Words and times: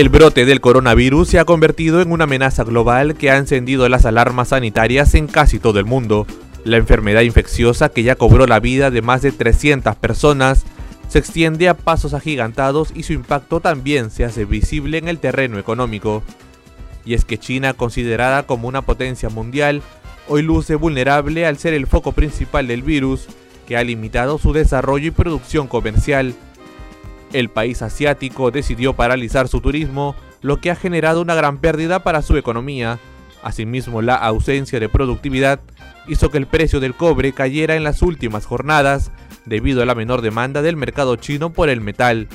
El 0.00 0.08
brote 0.08 0.46
del 0.46 0.62
coronavirus 0.62 1.28
se 1.28 1.38
ha 1.38 1.44
convertido 1.44 2.00
en 2.00 2.10
una 2.10 2.24
amenaza 2.24 2.64
global 2.64 3.16
que 3.16 3.30
ha 3.30 3.36
encendido 3.36 3.86
las 3.90 4.06
alarmas 4.06 4.48
sanitarias 4.48 5.14
en 5.14 5.26
casi 5.26 5.58
todo 5.58 5.78
el 5.78 5.84
mundo. 5.84 6.26
La 6.64 6.78
enfermedad 6.78 7.20
infecciosa 7.20 7.90
que 7.90 8.02
ya 8.02 8.14
cobró 8.14 8.46
la 8.46 8.60
vida 8.60 8.90
de 8.90 9.02
más 9.02 9.20
de 9.20 9.30
300 9.30 9.94
personas 9.96 10.64
se 11.08 11.18
extiende 11.18 11.68
a 11.68 11.76
pasos 11.76 12.14
agigantados 12.14 12.92
y 12.94 13.02
su 13.02 13.12
impacto 13.12 13.60
también 13.60 14.10
se 14.10 14.24
hace 14.24 14.46
visible 14.46 14.96
en 14.96 15.06
el 15.06 15.18
terreno 15.18 15.58
económico. 15.58 16.22
Y 17.04 17.12
es 17.12 17.26
que 17.26 17.36
China, 17.36 17.74
considerada 17.74 18.44
como 18.44 18.68
una 18.68 18.80
potencia 18.80 19.28
mundial, 19.28 19.82
hoy 20.28 20.40
luce 20.40 20.76
vulnerable 20.76 21.44
al 21.44 21.58
ser 21.58 21.74
el 21.74 21.86
foco 21.86 22.12
principal 22.12 22.68
del 22.68 22.82
virus, 22.82 23.26
que 23.68 23.76
ha 23.76 23.84
limitado 23.84 24.38
su 24.38 24.54
desarrollo 24.54 25.08
y 25.08 25.10
producción 25.10 25.66
comercial. 25.66 26.34
El 27.32 27.48
país 27.48 27.82
asiático 27.82 28.50
decidió 28.50 28.94
paralizar 28.94 29.48
su 29.48 29.60
turismo, 29.60 30.16
lo 30.42 30.60
que 30.60 30.70
ha 30.70 30.76
generado 30.76 31.22
una 31.22 31.34
gran 31.34 31.58
pérdida 31.58 32.02
para 32.02 32.22
su 32.22 32.36
economía. 32.36 32.98
Asimismo, 33.42 34.02
la 34.02 34.16
ausencia 34.16 34.80
de 34.80 34.88
productividad 34.88 35.60
hizo 36.08 36.30
que 36.30 36.38
el 36.38 36.46
precio 36.46 36.80
del 36.80 36.94
cobre 36.94 37.32
cayera 37.32 37.76
en 37.76 37.84
las 37.84 38.02
últimas 38.02 38.46
jornadas 38.46 39.12
debido 39.46 39.82
a 39.82 39.86
la 39.86 39.94
menor 39.94 40.22
demanda 40.22 40.60
del 40.60 40.76
mercado 40.76 41.16
chino 41.16 41.52
por 41.52 41.68
el 41.68 41.80
metal. 41.80 42.28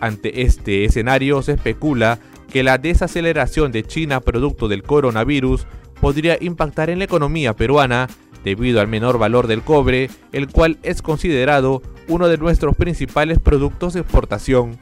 Ante 0.00 0.42
este 0.42 0.84
escenario 0.84 1.42
se 1.42 1.52
especula 1.52 2.18
que 2.50 2.62
la 2.62 2.78
desaceleración 2.78 3.72
de 3.72 3.82
China 3.82 4.20
producto 4.20 4.68
del 4.68 4.82
coronavirus 4.82 5.66
podría 6.00 6.38
impactar 6.40 6.88
en 6.90 6.98
la 6.98 7.04
economía 7.04 7.54
peruana 7.54 8.08
debido 8.44 8.80
al 8.80 8.88
menor 8.88 9.18
valor 9.18 9.46
del 9.48 9.62
cobre, 9.62 10.08
el 10.32 10.48
cual 10.48 10.78
es 10.82 11.02
considerado 11.02 11.82
uno 12.08 12.28
de 12.28 12.38
nuestros 12.38 12.74
principales 12.76 13.38
productos 13.38 13.94
de 13.94 14.00
exportación. 14.00 14.78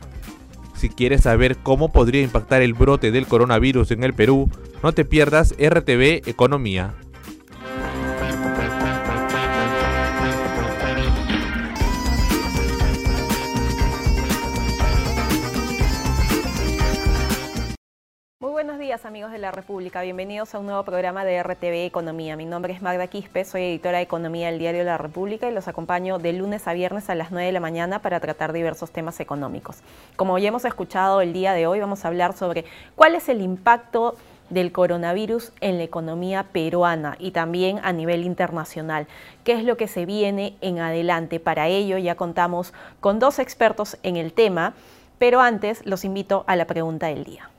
Si 0.75 0.89
quieres 0.89 1.23
saber 1.23 1.57
cómo 1.57 1.91
podría 1.91 2.23
impactar 2.23 2.63
el 2.63 2.75
brote 2.75 3.11
del 3.11 3.27
coronavirus 3.27 3.91
en 3.91 4.05
el 4.05 4.15
Perú, 4.15 4.51
no 4.83 4.93
te 4.93 5.05
pierdas 5.05 5.55
RTV 5.59 6.29
Economía. 6.29 6.95
Amigos 19.05 19.31
de 19.31 19.39
la 19.39 19.51
República, 19.51 20.01
bienvenidos 20.01 20.55
a 20.55 20.59
un 20.59 20.67
nuevo 20.67 20.83
programa 20.83 21.25
de 21.25 21.43
RTV 21.43 21.85
Economía. 21.85 22.35
Mi 22.35 22.47
nombre 22.47 22.73
es 22.73 22.81
Magda 22.81 23.09
Quispe, 23.09 23.45
soy 23.45 23.65
editora 23.65 23.99
de 23.99 24.05
Economía 24.05 24.47
del 24.47 24.59
Diario 24.59 24.85
La 24.85 24.97
República 24.97 25.51
y 25.51 25.53
los 25.53 25.69
acompaño 25.69 26.19
de 26.19 26.33
lunes 26.33 26.67
a 26.67 26.73
viernes 26.73 27.11
a 27.11 27.15
las 27.15 27.31
9 27.31 27.47
de 27.47 27.53
la 27.53 27.61
mañana 27.61 28.01
para 28.01 28.21
tratar 28.21 28.55
diversos 28.55 28.91
temas 28.93 29.21
económicos. 29.21 29.79
Como 30.17 30.39
ya 30.39 30.49
hemos 30.49 30.65
escuchado 30.65 31.21
el 31.21 31.35
día 31.35 31.53
de 31.53 31.67
hoy, 31.67 31.79
vamos 31.79 32.05
a 32.05 32.09
hablar 32.09 32.33
sobre 32.33 32.65
cuál 32.95 33.15
es 33.15 33.29
el 33.29 33.43
impacto 33.43 34.17
del 34.49 34.73
coronavirus 34.73 35.53
en 35.61 35.77
la 35.77 35.85
economía 35.85 36.45
peruana 36.45 37.17
y 37.19 37.33
también 37.33 37.81
a 37.83 37.93
nivel 37.93 38.25
internacional. 38.25 39.09
¿Qué 39.45 39.53
es 39.53 39.65
lo 39.65 39.77
que 39.77 39.89
se 39.89 40.07
viene 40.07 40.57
en 40.63 40.79
adelante? 40.79 41.39
Para 41.39 41.69
ello 41.69 41.99
ya 41.99 42.15
contamos 42.15 42.73
con 43.01 43.19
dos 43.19 43.41
expertos 43.41 43.99
en 44.03 44.17
el 44.17 44.33
tema, 44.33 44.73
pero 45.19 45.43
antes 45.43 45.85
los 45.85 46.05
invito 46.05 46.45
a 46.47 46.57
la 46.57 46.67
pregunta 46.67 47.09
del 47.09 47.25
día. 47.25 47.51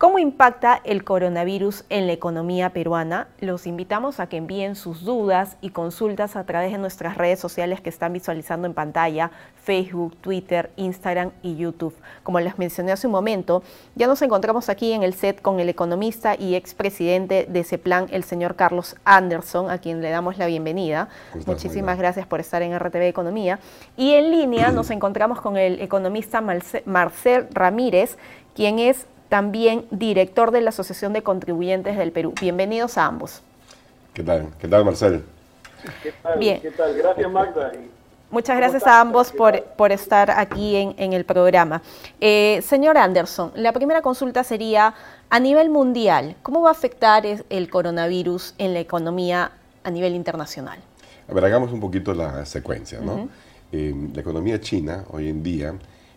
¿Cómo 0.00 0.18
impacta 0.18 0.80
el 0.84 1.04
coronavirus 1.04 1.84
en 1.90 2.06
la 2.06 2.14
economía 2.14 2.70
peruana? 2.70 3.28
Los 3.38 3.66
invitamos 3.66 4.18
a 4.18 4.28
que 4.28 4.38
envíen 4.38 4.74
sus 4.74 5.04
dudas 5.04 5.58
y 5.60 5.72
consultas 5.72 6.36
a 6.36 6.44
través 6.44 6.72
de 6.72 6.78
nuestras 6.78 7.18
redes 7.18 7.38
sociales 7.38 7.82
que 7.82 7.90
están 7.90 8.14
visualizando 8.14 8.66
en 8.66 8.72
pantalla, 8.72 9.30
Facebook, 9.62 10.16
Twitter, 10.22 10.70
Instagram 10.76 11.32
y 11.42 11.56
YouTube. 11.56 11.94
Como 12.22 12.40
les 12.40 12.58
mencioné 12.58 12.92
hace 12.92 13.08
un 13.08 13.12
momento, 13.12 13.62
ya 13.94 14.06
nos 14.06 14.22
encontramos 14.22 14.70
aquí 14.70 14.90
en 14.92 15.02
el 15.02 15.12
set 15.12 15.42
con 15.42 15.60
el 15.60 15.68
economista 15.68 16.34
y 16.34 16.54
expresidente 16.54 17.44
de 17.46 17.60
ese 17.60 17.76
plan, 17.76 18.06
el 18.10 18.24
señor 18.24 18.56
Carlos 18.56 18.96
Anderson, 19.04 19.68
a 19.68 19.76
quien 19.76 20.00
le 20.00 20.08
damos 20.08 20.38
la 20.38 20.46
bienvenida. 20.46 21.10
Muchísimas 21.46 21.98
gracias 21.98 22.26
por 22.26 22.40
estar 22.40 22.62
en 22.62 22.74
RTV 22.74 23.02
Economía. 23.02 23.58
Y 23.98 24.14
en 24.14 24.30
línea 24.30 24.70
nos 24.70 24.90
encontramos 24.90 25.42
con 25.42 25.58
el 25.58 25.78
economista 25.82 26.42
Marcel 26.86 27.48
Ramírez, 27.52 28.16
quien 28.54 28.78
es 28.78 29.06
también 29.30 29.86
director 29.92 30.50
de 30.50 30.60
la 30.60 30.70
Asociación 30.70 31.14
de 31.14 31.22
Contribuyentes 31.22 31.96
del 31.96 32.10
Perú. 32.10 32.34
Bienvenidos 32.38 32.98
a 32.98 33.06
ambos. 33.06 33.40
¿Qué 34.12 34.24
tal? 34.24 34.48
¿Qué 34.58 34.66
tal, 34.66 34.84
Marcel? 34.84 35.22
¿Qué 36.02 36.12
tal? 36.20 36.38
Bien. 36.38 36.60
¿Qué 36.60 36.72
tal? 36.72 36.94
Gracias, 36.94 37.30
Magda. 37.30 37.72
Muchas 38.32 38.56
gracias 38.56 38.86
a 38.86 39.00
ambos 39.00 39.30
por, 39.32 39.62
por, 39.76 39.92
estar 39.92 40.32
aquí 40.32 40.76
en, 40.76 41.12
el 41.12 41.24
programa. 41.24 41.80
Eh, 42.20 42.60
señor 42.64 42.98
Anderson, 42.98 43.52
la 43.54 43.72
primera 43.72 44.02
consulta 44.02 44.44
sería, 44.44 44.94
a 45.30 45.40
nivel 45.40 45.70
mundial, 45.70 46.36
¿cómo 46.42 46.60
va 46.60 46.68
a 46.68 46.72
afectar 46.72 47.24
el 47.24 47.70
coronavirus 47.70 48.54
en 48.58 48.74
la 48.74 48.80
economía 48.80 49.52
a 49.82 49.90
nivel 49.90 50.14
internacional? 50.14 50.78
A 51.28 51.34
ver, 51.34 51.44
hagamos 51.44 51.72
un 51.72 51.80
poquito 51.80 52.14
la 52.14 52.44
secuencia, 52.46 53.00
¿no? 53.00 53.28
Eh, 53.72 53.94
la 54.12 54.20
economía 54.20 54.60
china 54.60 55.04
hoy 55.10 55.28
en 55.28 55.42
día 55.42 55.74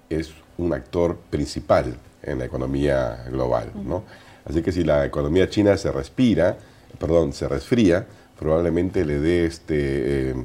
es 0.10 0.32
un 0.58 0.74
actor 0.74 1.18
principal 1.30 1.96
en 2.24 2.40
la 2.40 2.46
economía 2.46 3.26
global. 3.30 3.72
¿no? 3.76 4.04
Así 4.46 4.62
que 4.62 4.72
si 4.72 4.84
la 4.84 5.06
economía 5.06 5.50
china 5.50 5.78
se 5.78 5.92
respira, 5.92 6.58
perdón, 7.00 7.34
se 7.34 7.48
resfría, 7.48 8.06
probablemente 8.38 9.06
le 9.06 9.20
dé 9.20 9.46
este, 9.46 10.30
eh, 10.32 10.36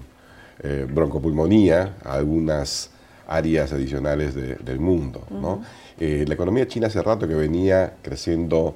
eh, 0.62 0.86
broncopulmonía 0.88 1.96
a 2.04 2.14
algunas 2.14 2.90
áreas 3.26 3.72
adicionales 3.72 4.34
del 4.34 4.80
mundo. 4.80 5.22
¿no? 5.30 5.62
Eh, 5.98 6.24
la 6.26 6.34
economía 6.34 6.66
china 6.66 6.86
hace 6.86 7.02
rato 7.02 7.28
que 7.28 7.34
venía 7.34 7.94
creciendo, 8.02 8.74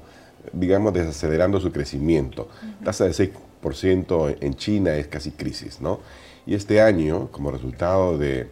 digamos, 0.52 0.92
desacelerando 0.92 1.60
su 1.60 1.72
crecimiento. 1.72 2.48
Tasa 2.84 3.04
de 3.04 3.12
6% 3.12 4.36
en 4.40 4.54
China 4.54 4.94
es 4.94 5.06
casi 5.06 5.30
crisis. 5.30 5.80
¿no? 5.80 6.00
Y 6.46 6.54
este 6.54 6.80
año, 6.80 7.28
como 7.30 7.50
resultado 7.50 8.18
de, 8.18 8.48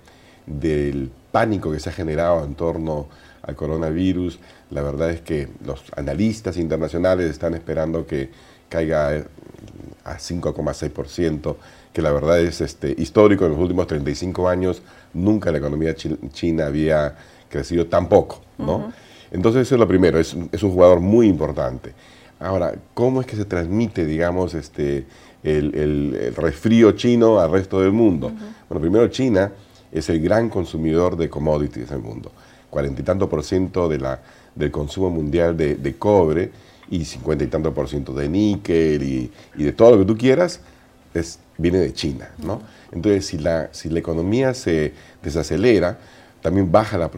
del 0.47 1.11
pánico 1.33 1.71
que 1.71 1.81
se 1.81 1.91
ha 1.91 1.93
generado 1.93 2.45
en 2.45 2.55
torno 2.55 3.09
al 3.43 3.57
coronavirus. 3.57 4.39
La 4.71 4.83
verdad 4.83 5.11
es 5.11 5.21
que 5.21 5.49
los 5.65 5.83
analistas 5.97 6.57
internacionales 6.57 7.31
están 7.31 7.55
esperando 7.55 8.07
que 8.07 8.31
caiga 8.69 9.25
a 10.05 10.17
5,6%, 10.17 11.57
que 11.93 12.03
la 12.03 12.13
verdad 12.13 12.41
es 12.41 12.61
este, 12.61 12.95
histórico. 12.97 13.45
En 13.45 13.53
los 13.53 13.61
últimos 13.61 13.87
35 13.87 14.49
años 14.49 14.83
nunca 15.13 15.51
la 15.51 15.59
economía 15.59 15.95
china 15.95 16.67
había 16.67 17.17
crecido 17.49 17.87
tan 17.87 18.09
poco. 18.09 18.41
¿no? 18.59 18.93
Entonces 19.31 19.63
eso 19.63 19.75
es 19.75 19.79
lo 19.79 19.89
primero, 19.89 20.19
es, 20.19 20.37
es, 20.53 20.63
un 20.63 20.73
jugador 20.73 21.01
muy 21.01 21.27
importante. 21.27 21.93
Ahora, 22.39 22.75
¿cómo 22.95 23.21
es 23.21 23.27
que 23.27 23.37
se 23.37 23.45
transmite, 23.45 24.07
digamos, 24.07 24.55
este, 24.55 25.07
el, 25.43 25.75
el, 25.75 26.35
resfrío 26.37 26.93
chino 26.93 27.39
al 27.39 27.51
resto 27.51 27.81
del 27.81 27.93
mundo? 27.93 28.33
Bueno, 28.69 28.81
primero 28.81 29.09
China 29.09 29.53
es 29.93 30.09
el 30.09 30.21
gran 30.21 30.49
consumidor 30.49 31.17
de 31.17 31.29
commodities 31.29 31.91
del 31.91 32.01
mundo 32.01 32.33
cuarenta 32.71 33.03
y 33.03 33.05
tanto 33.05 33.29
por 33.29 33.43
ciento 33.45 33.89
de 33.89 33.99
la, 33.99 34.21
del 34.55 34.71
consumo 34.71 35.11
mundial 35.11 35.57
de, 35.57 35.95
cobre 35.99 36.51
y 36.91 37.05
cincuenta 37.05 37.45
y 37.45 37.49
tanto 37.49 37.75
por 37.75 37.89
ciento 37.89 38.15
de 38.15 38.29
níquel 38.29 39.03
y, 39.03 39.31
de 39.63 39.73
todo 39.73 39.93
lo 39.93 39.99
que 39.99 40.05
tú 40.05 40.17
quieras, 40.17 40.61
es, 41.13 41.39
viene 41.59 41.79
de 41.79 41.93
China, 41.93 42.31
¿no? 42.39 42.63
Entonces, 42.93 43.27
si 43.27 43.39
la, 43.39 43.69
si 43.73 43.89
la 43.89 43.99
economía 43.99 44.55
se 44.55 44.93
desacelera, 45.23 45.99
también 46.41 46.73
baja 46.73 47.11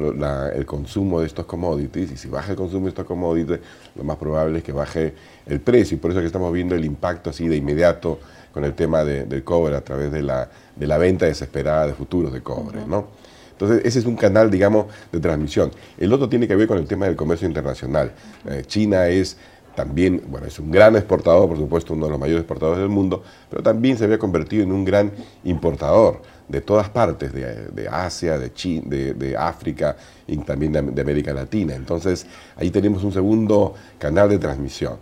el 0.55 0.67
consumo 0.67 1.21
de 1.21 1.27
estos 1.27 1.47
commodities, 1.47 2.11
y 2.11 2.17
si 2.17 2.29
baja 2.29 2.51
el 2.51 2.57
consumo 2.57 2.87
de 2.87 2.91
estos 2.91 3.07
commodities, 3.07 3.61
lo 3.95 4.05
más 4.05 4.17
probable 4.17 4.59
es 4.59 4.65
que 4.65 4.73
baje 4.73 5.15
el 5.47 5.61
precio, 5.61 5.97
y 5.97 6.01
por 6.01 6.11
eso 6.11 6.21
es 6.21 6.25
que 6.25 6.27
estamos 6.27 6.53
viendo 6.53 6.75
el 6.75 6.85
impacto 6.85 7.31
así 7.31 7.47
de 7.47 7.57
inmediato 7.57 8.19
con 8.53 8.65
el 8.65 8.75
tema 8.75 9.05
del 9.05 9.45
cobre 9.45 9.77
a 9.77 9.81
través 9.81 10.11
de 10.13 10.23
la, 10.23 10.49
de 10.77 10.87
la 10.87 10.99
venta 10.99 11.27
desesperada 11.27 11.87
de 11.87 11.95
futuros 11.95 12.33
de 12.33 12.43
cobre, 12.43 12.85
¿no? 12.87 13.22
Entonces, 13.53 13.83
ese 13.85 14.01
es 14.01 14.07
un 14.07 14.17
canal, 14.17 14.51
digamos, 14.51 14.87
de 15.11 15.21
transmisión. 15.21 15.71
El 15.99 16.13
otro 16.13 16.29
tiene 16.29 16.49
que 16.49 16.57
ver 16.57 16.67
con 16.67 16.79
el 16.79 16.87
tema 16.87 17.07
del 17.07 17.17
comercio 17.17 17.47
internacional. 17.47 18.13
Eh, 18.49 18.63
China 18.67 19.07
es 19.07 19.37
también, 19.75 20.23
bueno, 20.29 20.47
es 20.47 20.59
un 20.59 20.71
gran 20.71 20.97
exportador, 20.97 21.49
por 21.49 21.57
supuesto, 21.57 21.95
uno 21.95 22.07
de 22.07 22.11
los 22.13 22.21
mayores 22.21 22.43
exportadores 22.43 22.81
del 22.81 22.89
mundo, 22.89 23.23
pero 23.49 23.63
también 23.63 23.97
se 23.97 24.05
había 24.05 24.19
convertido 24.19 24.63
en 24.63 24.73
un 24.73 24.85
gran 24.85 25.13
importador 25.45 26.21
de 26.49 26.61
todas 26.61 26.91
partes, 26.91 27.33
de, 27.33 27.89
Asia, 27.91 28.39
de, 28.39 28.53
China, 28.53 28.85
de, 28.89 29.37
África 29.37 29.97
y 30.27 30.37
también 30.39 30.73
de, 30.73 31.01
América 31.01 31.33
Latina. 31.33 31.75
Entonces, 31.75 32.27
ahí 32.57 32.71
tenemos 32.71 33.03
un 33.05 33.13
segundo 33.13 33.75
canal 33.99 34.29
de 34.29 34.39
transmisión. 34.39 34.99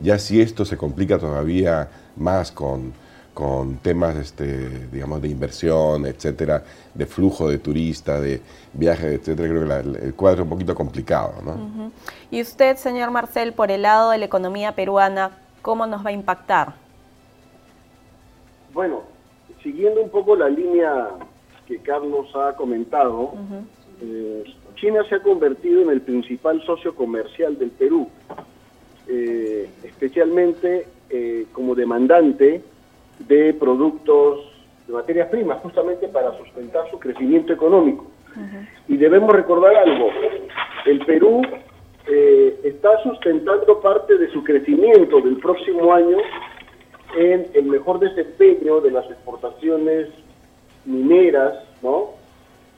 Ya 0.00 0.18
si 0.18 0.40
esto 0.40 0.64
se 0.64 0.76
complica 0.76 1.18
todavía 1.18 1.88
más 2.16 2.52
con 2.52 2.92
con 3.34 3.76
temas, 3.78 4.16
este, 4.16 4.88
digamos, 4.88 5.22
de 5.22 5.28
inversión, 5.28 6.06
etcétera, 6.06 6.62
de 6.94 7.06
flujo 7.06 7.48
de 7.48 7.58
turistas, 7.58 8.20
de 8.20 8.40
viajes, 8.74 9.20
etcétera, 9.20 9.48
creo 9.48 9.66
que 9.66 10.06
el 10.06 10.14
cuadro 10.14 10.42
es 10.42 10.44
un 10.44 10.50
poquito 10.50 10.74
complicado, 10.74 11.34
¿no? 11.42 11.90
Y 12.30 12.42
usted, 12.42 12.76
señor 12.76 13.10
Marcel, 13.10 13.52
por 13.54 13.70
el 13.70 13.82
lado 13.82 14.10
de 14.10 14.18
la 14.18 14.26
economía 14.26 14.72
peruana, 14.72 15.30
¿cómo 15.62 15.86
nos 15.86 16.04
va 16.04 16.10
a 16.10 16.12
impactar? 16.12 16.74
Bueno, 18.74 19.02
siguiendo 19.62 20.02
un 20.02 20.10
poco 20.10 20.36
la 20.36 20.48
línea 20.48 21.08
que 21.66 21.78
Carlos 21.78 22.28
ha 22.34 22.54
comentado, 22.54 23.32
eh, 24.02 24.44
China 24.76 25.02
se 25.08 25.14
ha 25.14 25.22
convertido 25.22 25.82
en 25.82 25.90
el 25.90 26.02
principal 26.02 26.62
socio 26.66 26.94
comercial 26.94 27.58
del 27.58 27.70
Perú, 27.70 28.08
eh, 29.08 29.70
especialmente 29.84 30.86
eh, 31.08 31.46
como 31.52 31.74
demandante 31.74 32.62
de 33.20 33.54
productos, 33.54 34.40
de 34.86 34.92
materias 34.92 35.28
primas, 35.28 35.60
justamente 35.62 36.08
para 36.08 36.36
sustentar 36.38 36.90
su 36.90 36.98
crecimiento 36.98 37.52
económico. 37.52 38.06
Y 38.88 38.96
debemos 38.96 39.30
recordar 39.30 39.76
algo, 39.76 40.08
el 40.86 41.04
Perú 41.04 41.42
eh, 42.06 42.60
está 42.64 43.02
sustentando 43.02 43.80
parte 43.80 44.16
de 44.16 44.30
su 44.30 44.42
crecimiento 44.42 45.20
del 45.20 45.36
próximo 45.36 45.92
año 45.92 46.16
en 47.16 47.46
el 47.54 47.64
mejor 47.64 48.00
desempeño 48.00 48.80
de 48.80 48.90
las 48.90 49.04
exportaciones 49.10 50.08
mineras, 50.86 51.54
¿no? 51.82 52.10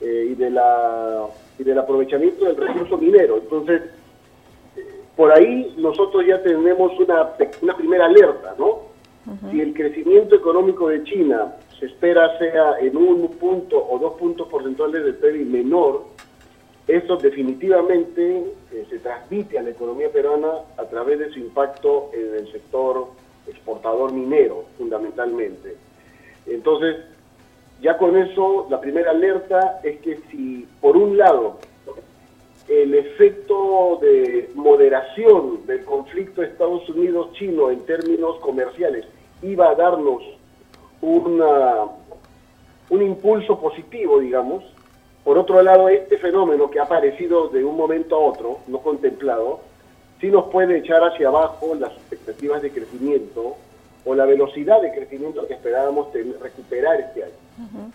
Eh, 0.01 0.29
y 0.31 0.35
de 0.35 0.51
la 0.51 1.27
y 1.59 1.63
del 1.63 1.79
aprovechamiento 1.79 2.45
del 2.45 2.57
recurso 2.57 2.99
minero. 2.99 3.37
Entonces, 3.37 3.83
por 5.17 5.33
ahí 5.33 5.73
nosotros 5.79 6.27
ya 6.27 6.43
tenemos 6.43 6.99
una, 6.99 7.31
una 7.63 7.77
primera 7.77 8.07
alerta, 8.07 8.55
¿no? 8.59 8.94
Si 9.51 9.61
el 9.61 9.73
crecimiento 9.73 10.35
económico 10.37 10.89
de 10.89 11.03
China 11.05 11.55
se 11.79 11.87
espera 11.87 12.37
sea 12.39 12.79
en 12.81 12.97
un 12.97 13.29
punto 13.39 13.79
o 13.79 13.99
dos 13.99 14.15
puntos 14.15 14.49
porcentuales 14.49 15.03
del 15.03 15.15
PIB 15.15 15.47
menor, 15.47 16.05
eso 16.87 17.17
definitivamente 17.17 18.53
eh, 18.73 18.87
se 18.91 18.99
transmite 18.99 19.59
a 19.59 19.63
la 19.63 19.71
economía 19.71 20.11
peruana 20.11 20.53
a 20.77 20.85
través 20.85 21.19
de 21.19 21.31
su 21.31 21.39
impacto 21.39 22.11
en 22.13 22.35
el 22.35 22.53
sector 22.53 23.09
exportador 23.47 24.13
minero, 24.13 24.67
fundamentalmente. 24.77 25.77
Entonces, 26.47 26.97
ya 27.81 27.97
con 27.97 28.17
eso, 28.19 28.67
la 28.69 28.81
primera 28.81 29.13
alerta 29.13 29.81
es 29.83 30.01
que 30.01 30.21
si, 30.31 30.67
por 30.83 30.99
un 30.99 31.17
lado, 31.17 31.59
el 32.69 32.95
efecto 32.95 33.99
de 34.01 34.51
moderación 34.55 35.67
del 35.67 35.85
conflicto 35.85 36.43
Estados 36.43 36.89
Unidos-Chino 36.89 37.71
en 37.71 37.81
términos 37.87 38.39
comerciales 38.41 39.07
iba 39.45 39.71
a 39.71 39.75
darnos 39.75 40.23
una, 41.01 41.85
un 42.91 43.03
impulso 43.03 43.61
positivo, 43.61 44.21
digamos, 44.21 44.65
por 45.25 45.39
otro 45.39 45.63
lado, 45.63 45.89
este 45.89 46.19
fenómeno 46.19 46.71
que 46.71 46.79
ha 46.79 46.83
aparecido 46.83 47.49
de 47.49 47.65
un 47.65 47.77
momento 47.77 48.15
a 48.15 48.19
otro, 48.19 48.59
no 48.67 48.79
contemplado, 48.79 49.61
sí 50.21 50.29
nos 50.29 50.51
puede 50.51 50.79
echar 50.79 51.03
hacia 51.03 51.29
abajo 51.29 51.75
las 51.75 51.93
expectativas 51.93 52.61
de 52.61 52.71
crecimiento 52.71 53.57
o 54.05 54.15
la 54.15 54.27
velocidad 54.27 54.83
de 54.83 54.93
crecimiento 54.93 55.47
que 55.47 55.55
esperábamos 55.55 56.09
recuperar 56.43 57.01
este 57.01 57.25
año. 57.25 57.91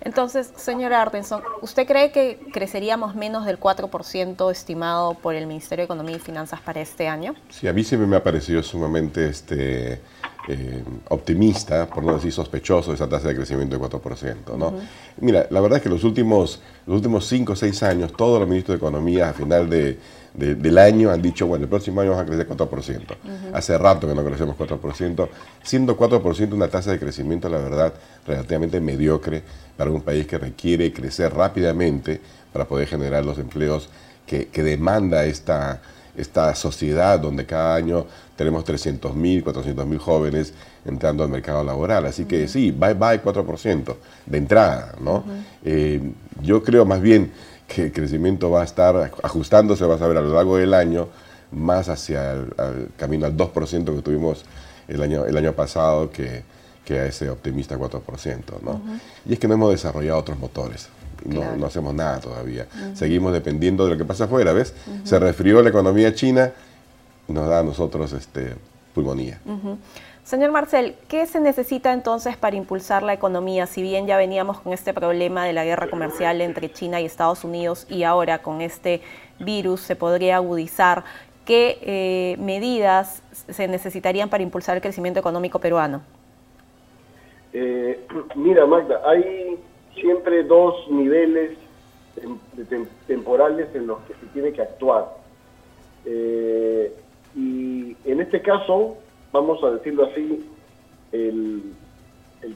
Entonces, 0.00 0.52
señora 0.56 1.02
Artenson, 1.02 1.42
¿usted 1.60 1.86
cree 1.86 2.12
que 2.12 2.38
creceríamos 2.52 3.14
menos 3.14 3.44
del 3.44 3.58
4% 3.58 4.50
estimado 4.50 5.14
por 5.14 5.34
el 5.34 5.46
Ministerio 5.46 5.82
de 5.82 5.84
Economía 5.86 6.16
y 6.16 6.20
Finanzas 6.20 6.60
para 6.60 6.80
este 6.80 7.08
año? 7.08 7.34
Sí, 7.50 7.66
a 7.68 7.72
mí 7.72 7.84
siempre 7.84 8.06
me 8.06 8.16
ha 8.16 8.22
parecido 8.22 8.62
sumamente 8.62 9.28
este, 9.28 10.00
eh, 10.50 10.82
optimista, 11.10 11.86
por 11.86 12.02
no 12.02 12.14
decir 12.14 12.32
sospechoso, 12.32 12.94
esa 12.94 13.06
tasa 13.06 13.28
de 13.28 13.36
crecimiento 13.36 13.78
de 13.78 13.84
4%. 13.84 14.56
¿no? 14.56 14.72
Mira, 15.20 15.46
la 15.50 15.60
verdad 15.60 15.76
es 15.76 15.82
que 15.82 15.90
los 15.90 16.04
últimos, 16.04 16.62
los 16.86 16.96
últimos 16.96 17.26
5 17.26 17.52
o 17.52 17.56
6 17.56 17.82
años, 17.82 18.12
todos 18.16 18.40
los 18.40 18.48
ministros 18.48 18.80
de 18.80 18.86
Economía 18.86 19.28
a 19.28 19.34
final 19.34 19.68
de, 19.68 19.98
del 20.32 20.78
año 20.78 21.10
han 21.10 21.20
dicho, 21.20 21.46
bueno, 21.46 21.64
el 21.64 21.68
próximo 21.68 22.00
año 22.00 22.12
vamos 22.12 22.24
a 22.24 22.26
crecer 22.26 22.48
4%. 22.48 23.02
Hace 23.52 23.76
rato 23.76 24.08
que 24.08 24.14
no 24.14 24.24
crecemos 24.24 24.56
4%, 24.56 25.28
siendo 25.62 25.98
4% 25.98 26.52
una 26.54 26.68
tasa 26.68 26.92
de 26.92 26.98
crecimiento, 26.98 27.50
la 27.50 27.58
verdad, 27.58 27.92
relativamente 28.26 28.80
mediocre 28.80 29.42
para 29.76 29.90
un 29.90 30.00
país 30.00 30.26
que 30.26 30.38
requiere 30.38 30.90
crecer 30.94 31.34
rápidamente 31.34 32.22
para 32.54 32.64
poder 32.66 32.88
generar 32.88 33.22
los 33.22 33.38
empleos 33.38 33.90
que, 34.24 34.46
que 34.46 34.62
demanda 34.62 35.26
esta 35.26 35.82
esta 36.18 36.54
sociedad 36.54 37.18
donde 37.18 37.46
cada 37.46 37.74
año 37.74 38.06
tenemos 38.36 38.64
300.000, 38.64 39.44
400.000 39.44 39.98
jóvenes 39.98 40.52
entrando 40.84 41.22
al 41.22 41.30
mercado 41.30 41.64
laboral. 41.64 42.06
Así 42.06 42.24
que 42.24 42.48
sí, 42.48 42.70
bye 42.72 42.94
bye 42.94 43.22
4% 43.22 43.94
de 44.26 44.38
entrada. 44.38 44.94
¿no? 45.00 45.24
Eh, 45.64 46.00
yo 46.42 46.62
creo 46.62 46.84
más 46.84 47.00
bien 47.00 47.32
que 47.66 47.86
el 47.86 47.92
crecimiento 47.92 48.50
va 48.50 48.62
a 48.62 48.64
estar 48.64 49.12
ajustándose, 49.22 49.84
vas 49.84 50.02
a 50.02 50.08
ver 50.08 50.16
a 50.16 50.20
lo 50.20 50.34
largo 50.34 50.56
del 50.56 50.74
año, 50.74 51.08
más 51.52 51.88
hacia 51.88 52.32
el 52.32 52.90
camino 52.96 53.26
al 53.26 53.36
2% 53.36 53.96
que 53.96 54.02
tuvimos 54.02 54.44
el 54.88 55.02
año, 55.02 55.24
el 55.24 55.36
año 55.36 55.52
pasado 55.52 56.10
que, 56.10 56.42
que 56.84 56.98
a 56.98 57.06
ese 57.06 57.30
optimista 57.30 57.78
4%. 57.78 58.00
¿no? 58.62 58.80
Y 59.26 59.34
es 59.34 59.38
que 59.38 59.46
no 59.46 59.54
hemos 59.54 59.70
desarrollado 59.70 60.18
otros 60.18 60.38
motores 60.38 60.88
no, 61.28 61.66
hacemos 61.66 61.94
nada 61.94 62.20
todavía. 62.20 62.66
Seguimos 62.94 63.32
dependiendo 63.32 63.84
de 63.84 63.92
lo 63.92 63.98
que 63.98 64.04
pasa 64.04 64.24
afuera, 64.24 64.52
¿ves? 64.52 64.74
Se 65.04 65.18
resfrió 65.18 65.62
la 65.62 65.68
economía 65.68 66.14
china, 66.14 66.52
nos 67.28 67.48
da 67.48 67.60
a 67.60 67.62
nosotros 67.62 68.12
este, 68.12 68.54
pulmonía. 68.94 69.38
Señor 70.28 70.50
Marcel, 70.50 70.94
¿qué 71.08 71.24
se 71.24 71.40
necesita 71.40 71.92
entonces 71.94 72.36
para 72.36 72.54
impulsar 72.54 73.02
la 73.02 73.14
economía? 73.14 73.66
Si 73.66 73.80
bien 73.80 74.06
ya 74.06 74.18
veníamos 74.18 74.60
con 74.60 74.74
este 74.74 74.92
problema 74.92 75.46
de 75.46 75.54
la 75.54 75.64
guerra 75.64 75.88
comercial 75.88 76.42
entre 76.42 76.70
China 76.70 77.00
y 77.00 77.06
Estados 77.06 77.44
Unidos 77.44 77.86
y 77.88 78.02
ahora 78.02 78.40
con 78.40 78.60
este 78.60 79.00
virus 79.38 79.80
se 79.80 79.96
podría 79.96 80.36
agudizar, 80.36 81.04
¿qué 81.46 81.78
eh, 81.80 82.36
medidas 82.40 83.22
se 83.32 83.68
necesitarían 83.68 84.28
para 84.28 84.42
impulsar 84.42 84.76
el 84.76 84.82
crecimiento 84.82 85.18
económico 85.18 85.60
peruano? 85.60 86.02
Eh, 87.54 88.06
mira, 88.34 88.66
Magda, 88.66 89.00
hay 89.06 89.58
siempre 90.00 90.42
dos 90.44 90.88
niveles 90.90 91.58
temporales 93.06 93.68
en 93.74 93.86
los 93.86 94.00
que 94.02 94.14
se 94.14 94.26
tiene 94.32 94.52
que 94.52 94.62
actuar. 94.62 95.16
Eh, 96.04 96.92
y 97.36 97.96
en 98.04 98.20
este 98.20 98.40
caso, 98.42 98.96
vamos 99.32 99.62
a 99.62 99.70
decirlo 99.70 100.06
así, 100.06 100.48
el, 101.12 101.74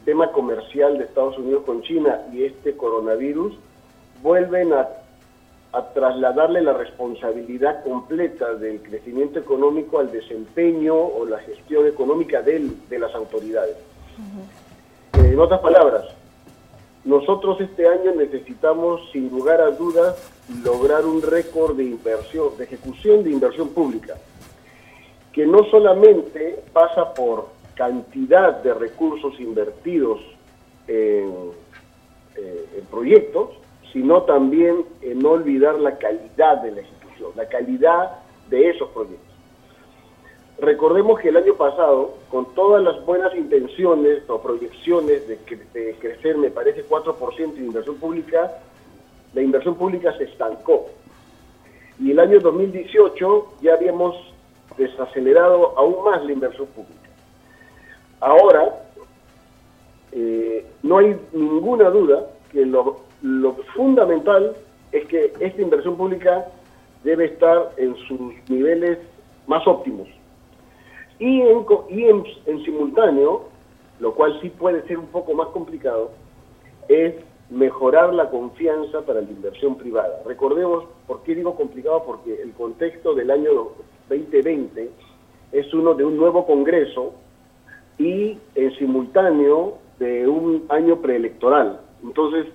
tema 0.04 0.32
comercial 0.32 0.98
de 0.98 1.04
Estados 1.04 1.38
Unidos 1.38 1.64
con 1.64 1.82
China 1.82 2.22
y 2.32 2.44
este 2.44 2.76
coronavirus 2.76 3.54
vuelven 4.22 4.72
a, 4.72 4.88
trasladarle 5.94 6.60
la 6.60 6.74
responsabilidad 6.74 7.82
completa 7.82 8.52
del 8.54 8.82
crecimiento 8.82 9.38
económico 9.38 10.00
al 10.00 10.12
desempeño 10.12 10.94
o 10.94 11.24
la 11.24 11.38
gestión 11.38 11.86
económica 11.86 12.42
de, 12.42 12.68
de 12.90 12.98
las 12.98 13.14
autoridades. 13.14 13.76
en 15.14 15.40
otras 15.40 15.60
palabras, 15.60 16.14
nosotros 17.04 17.60
este 17.60 17.88
año 17.88 18.14
necesitamos, 18.14 19.10
sin 19.10 19.28
lugar 19.30 19.60
a 19.60 19.70
dudas, 19.72 20.16
lograr 20.62 21.04
un 21.04 21.20
récord 21.20 21.76
de 21.76 21.84
inversión, 21.84 22.56
de 22.56 22.64
ejecución 22.64 23.24
de 23.24 23.30
inversión 23.30 23.70
pública, 23.70 24.14
que 25.32 25.46
no 25.46 25.64
solamente 25.70 26.62
pasa 26.72 27.12
por 27.14 27.48
cantidad 27.74 28.62
de 28.62 28.74
recursos 28.74 29.38
invertidos 29.40 30.20
en, 30.86 31.52
eh, 32.36 32.82
proyectos, 32.90 33.50
sino 33.92 34.22
también 34.22 34.84
en 35.00 35.18
no 35.18 35.30
olvidar 35.30 35.78
la 35.78 35.98
calidad 35.98 36.62
de 36.62 36.70
la 36.72 36.80
ejecución, 36.82 37.32
la 37.34 37.48
calidad 37.48 38.18
de 38.48 38.70
esos 38.70 38.88
proyectos. 38.90 39.31
Recordemos 40.62 41.18
que 41.18 41.30
el 41.30 41.36
año 41.36 41.54
pasado, 41.54 42.14
con 42.30 42.54
todas 42.54 42.80
las 42.84 43.04
buenas 43.04 43.34
intenciones 43.34 44.22
o 44.30 44.40
proyecciones 44.40 45.26
de, 45.26 45.36
crecer, 45.98 46.38
me 46.38 46.52
parece, 46.52 46.88
4% 46.88 47.54
de 47.54 47.64
inversión 47.64 47.96
pública, 47.96 48.58
la 49.34 49.42
inversión 49.42 49.74
pública 49.74 50.16
se 50.16 50.22
estancó. 50.22 50.86
Y 51.98 52.12
el 52.12 52.20
año 52.20 52.38
2018 52.38 53.54
ya 53.60 53.74
habíamos 53.74 54.14
desacelerado 54.78 55.76
aún 55.76 56.04
más 56.04 56.24
la 56.24 56.30
inversión 56.30 56.68
pública. 56.68 57.10
Ahora, 58.20 58.86
eh, 60.12 60.64
no 60.84 60.98
hay 60.98 61.18
ninguna 61.32 61.90
duda 61.90 62.28
que 62.52 62.64
lo, 62.64 63.00
lo 63.20 63.54
fundamental 63.74 64.54
es 64.92 65.08
que 65.08 65.32
esta 65.40 65.60
inversión 65.60 65.96
pública 65.96 66.46
debe 67.02 67.24
estar 67.24 67.72
en 67.78 67.96
sus 68.06 68.32
niveles 68.48 68.98
más 69.48 69.66
óptimos 69.66 70.06
y 71.22 71.40
en, 71.40 71.64
y 71.88 72.04
en, 72.46 72.64
simultáneo, 72.64 73.44
lo 74.00 74.12
cual 74.12 74.40
sí 74.40 74.50
puede 74.50 74.82
ser 74.88 74.98
un 74.98 75.06
poco 75.06 75.34
más 75.34 75.48
complicado, 75.48 76.10
es 76.88 77.14
mejorar 77.48 78.12
la 78.12 78.28
confianza 78.28 79.02
para 79.02 79.20
la 79.20 79.30
inversión 79.30 79.76
privada. 79.76 80.20
Recordemos, 80.26 80.84
¿por 81.06 81.22
qué 81.22 81.36
digo 81.36 81.54
complicado? 81.54 82.02
Porque 82.04 82.42
el 82.42 82.52
contexto 82.54 83.14
del 83.14 83.30
año 83.30 83.68
2020 84.08 84.90
es 85.52 85.72
uno 85.72 85.94
de 85.94 86.04
un 86.04 86.16
nuevo 86.16 86.44
Congreso 86.44 87.12
y 87.98 88.36
en 88.56 88.74
simultáneo 88.76 89.78
de 90.00 90.26
un 90.26 90.64
año 90.70 90.96
preelectoral. 90.96 91.82
Entonces, 92.02 92.46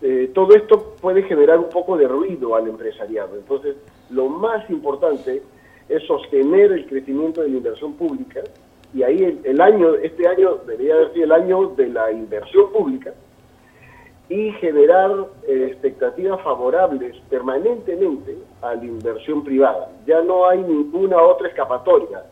eh, 0.00 0.30
todo 0.32 0.54
esto 0.54 0.94
puede 1.02 1.24
generar 1.24 1.58
un 1.58 1.68
poco 1.68 1.98
de 1.98 2.08
ruido 2.08 2.54
al 2.54 2.68
empresariado. 2.68 3.36
Entonces, 3.36 3.76
lo 4.08 4.30
más 4.30 4.70
importante 4.70 5.42
es 5.88 6.02
sostener 6.04 6.72
el 6.72 6.86
crecimiento 6.86 7.42
de 7.42 7.48
la 7.48 7.56
inversión 7.56 7.94
pública 7.94 8.42
y 8.94 9.02
ahí 9.02 9.40
el, 9.44 9.60
año, 9.60 9.94
este 9.96 10.26
año 10.26 10.56
debería 10.66 10.94
haber 10.94 11.12
sido 11.12 11.24
el 11.24 11.32
año 11.32 11.66
de 11.76 11.88
la 11.88 12.10
inversión 12.10 12.72
pública 12.72 13.12
y 14.28 14.52
generar 14.52 15.12
eh, 15.46 15.68
expectativas 15.70 16.40
favorables 16.42 17.14
permanentemente 17.28 18.36
a 18.62 18.74
la 18.74 18.84
inversión 18.84 19.44
privada. 19.44 19.90
Ya 20.06 20.22
no 20.22 20.48
hay 20.48 20.58
ninguna 20.58 21.20
otra 21.22 21.48
escapatoria. 21.48 22.24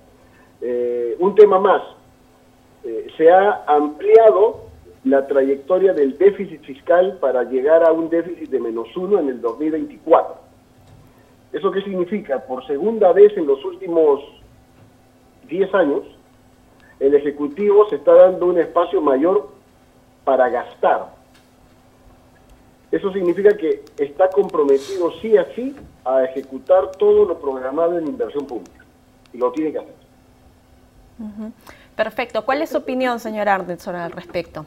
Eh, 0.61 1.17
un 1.19 1.35
tema 1.35 1.59
más, 1.59 1.83
eh, 2.83 3.07
se 3.17 3.31
ha 3.31 3.65
ampliado 3.67 4.65
la 5.05 5.27
trayectoria 5.27 5.93
del 5.93 6.17
déficit 6.17 6.63
fiscal 6.63 7.19
para 7.21 7.45
llegar 7.45 7.85
a 7.85 7.93
un 7.93 8.09
déficit 8.09 8.49
de 8.49 8.59
menos 8.59 8.89
uno 8.97 9.19
en 9.21 9.29
el 9.29 9.41
2024. 9.41 10.44
¿Eso 11.55 11.71
qué 11.71 11.81
significa? 11.81 12.41
Por 12.41 12.67
segunda 12.67 13.13
vez 13.13 13.35
en 13.39 13.47
los 13.47 13.65
últimos 13.65 14.21
10 15.49 15.75
años, 15.75 16.03
el 17.01 17.15
Ejecutivo 17.15 17.89
se 17.89 17.97
está 17.97 18.13
dando 18.13 18.47
un 18.47 18.59
espacio 18.59 19.01
mayor 19.01 19.49
para 20.25 20.51
gastar 20.51 21.15
eso 22.95 23.13
significa 23.13 23.57
que 23.57 23.83
está 23.99 24.29
comprometido 24.29 25.11
sí 25.21 25.37
a 25.37 25.53
sí 25.57 25.75
a 26.05 26.23
ejecutar 26.23 26.93
todo 26.93 27.25
lo 27.25 27.41
programado 27.41 27.99
en 27.99 28.07
inversión 28.07 28.47
pública. 28.47 28.85
Y 29.33 29.39
lo 29.39 29.51
tiene 29.51 29.73
que 29.73 29.79
hacer. 29.79 29.95
Perfecto. 31.97 32.45
¿Cuál 32.45 32.63
es 32.63 32.71
su 32.71 32.77
opinión, 32.77 33.19
señor 33.19 33.49
Ardenson, 33.49 33.97
al 33.97 34.13
respecto? 34.13 34.65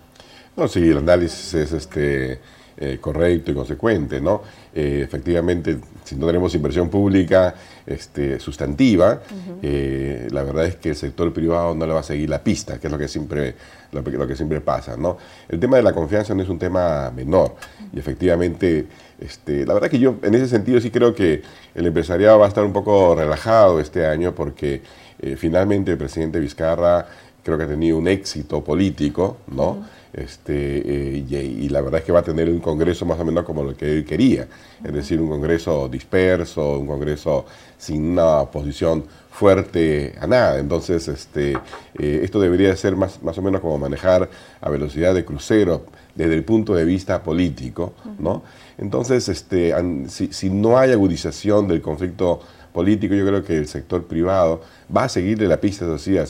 No, 0.57 0.67
sí, 0.67 0.89
el 0.89 0.97
análisis 0.97 1.53
es 1.53 1.71
este 1.71 2.41
eh, 2.79 2.99
correcto 3.01 3.49
y 3.49 3.55
consecuente, 3.55 4.21
¿no? 4.21 4.43
Eh, 4.71 5.01
efectivamente, 5.03 5.79
si 6.03 6.15
no 6.15 6.27
tenemos 6.27 6.53
inversión 6.53 6.89
pública 6.89 7.55
este, 7.83 8.39
sustantiva, 8.39 9.19
eh, 9.63 10.27
la 10.29 10.43
verdad 10.43 10.67
es 10.67 10.75
que 10.75 10.89
el 10.89 10.95
sector 10.95 11.33
privado 11.33 11.73
no 11.73 11.87
le 11.87 11.93
va 11.93 12.01
a 12.01 12.03
seguir 12.03 12.29
la 12.29 12.43
pista, 12.43 12.79
que 12.79 12.85
es 12.85 12.91
lo 12.91 12.99
que 12.99 13.07
siempre, 13.07 13.55
lo, 13.91 14.27
que 14.27 14.35
siempre 14.35 14.61
pasa, 14.61 14.95
¿no? 14.95 15.17
El 15.49 15.59
tema 15.59 15.77
de 15.77 15.81
la 15.81 15.91
confianza 15.91 16.35
no 16.35 16.43
es 16.43 16.49
un 16.49 16.59
tema 16.59 17.09
menor 17.09 17.55
y 17.91 17.97
efectivamente, 17.97 18.85
este, 19.19 19.65
la 19.65 19.73
verdad 19.73 19.89
que 19.89 19.97
yo 19.97 20.19
en 20.21 20.35
ese 20.35 20.47
sentido 20.47 20.79
sí 20.79 20.91
creo 20.91 21.15
que 21.15 21.41
el 21.73 21.87
empresariado 21.87 22.37
va 22.37 22.45
a 22.45 22.49
estar 22.49 22.63
un 22.63 22.73
poco 22.73 23.15
relajado 23.15 23.79
este 23.79 24.05
año 24.05 24.35
porque 24.35 24.83
finalmente 25.35 25.93
el 25.93 25.97
presidente 25.97 26.39
Vizcarra 26.39 27.07
creo 27.47 27.57
que 27.57 27.63
ha 27.63 27.67
tenido 27.67 27.97
un 27.97 28.09
éxito 28.09 28.61
político, 28.61 29.37
¿no? 29.47 29.85
este, 30.11 31.17
eh, 31.17 31.25
y, 31.29 31.69
la 31.69 31.79
verdad 31.79 31.99
es 31.99 32.05
que 32.05 32.11
va 32.11 32.19
a 32.19 32.23
tener 32.23 32.49
un 32.49 32.59
congreso 32.59 33.05
más 33.05 33.19
o 33.19 33.23
menos 33.23 33.45
como 33.45 33.63
lo 33.63 33.77
que 33.77 33.97
él 33.97 34.05
quería, 34.05 34.47
es 34.83 34.93
decir, 34.93 35.21
un 35.21 35.29
congreso 35.29 35.87
disperso, 35.87 36.79
un 36.79 36.87
congreso 36.87 37.45
sin 37.77 38.03
una 38.11 38.43
posición 38.45 39.05
fuerte 39.31 40.15
a 40.19 40.27
nada. 40.27 40.59
Entonces, 40.59 41.07
este, 41.07 41.53
eh, 41.97 42.21
esto 42.23 42.39
debería 42.39 42.75
ser 42.75 42.95
más, 42.95 43.21
más 43.21 43.37
o 43.37 43.41
menos 43.41 43.61
como 43.61 43.77
manejar 43.77 44.29
a 44.59 44.69
velocidad 44.69 45.13
de 45.13 45.23
crucero 45.23 45.85
desde 46.15 46.33
el 46.33 46.43
punto 46.43 46.73
de 46.73 46.83
vista 46.83 47.21
político, 47.21 47.93
¿no? 48.17 48.41
Entonces, 48.79 49.29
este, 49.29 49.73
si, 50.07 50.33
si 50.33 50.49
no 50.49 50.79
hay 50.79 50.91
agudización 50.91 51.67
del 51.67 51.81
conflicto 51.81 52.41
político, 52.77 53.15
yo 53.15 53.25
creo 53.25 53.43
que 53.43 53.57
el 53.57 53.67
sector 53.67 54.03
privado 54.03 54.61
va 54.95 55.05
a 55.05 55.09
seguirle 55.09 55.47
la 55.47 55.59
pista 55.59 55.91
así 55.95 56.15
a, 56.15 56.25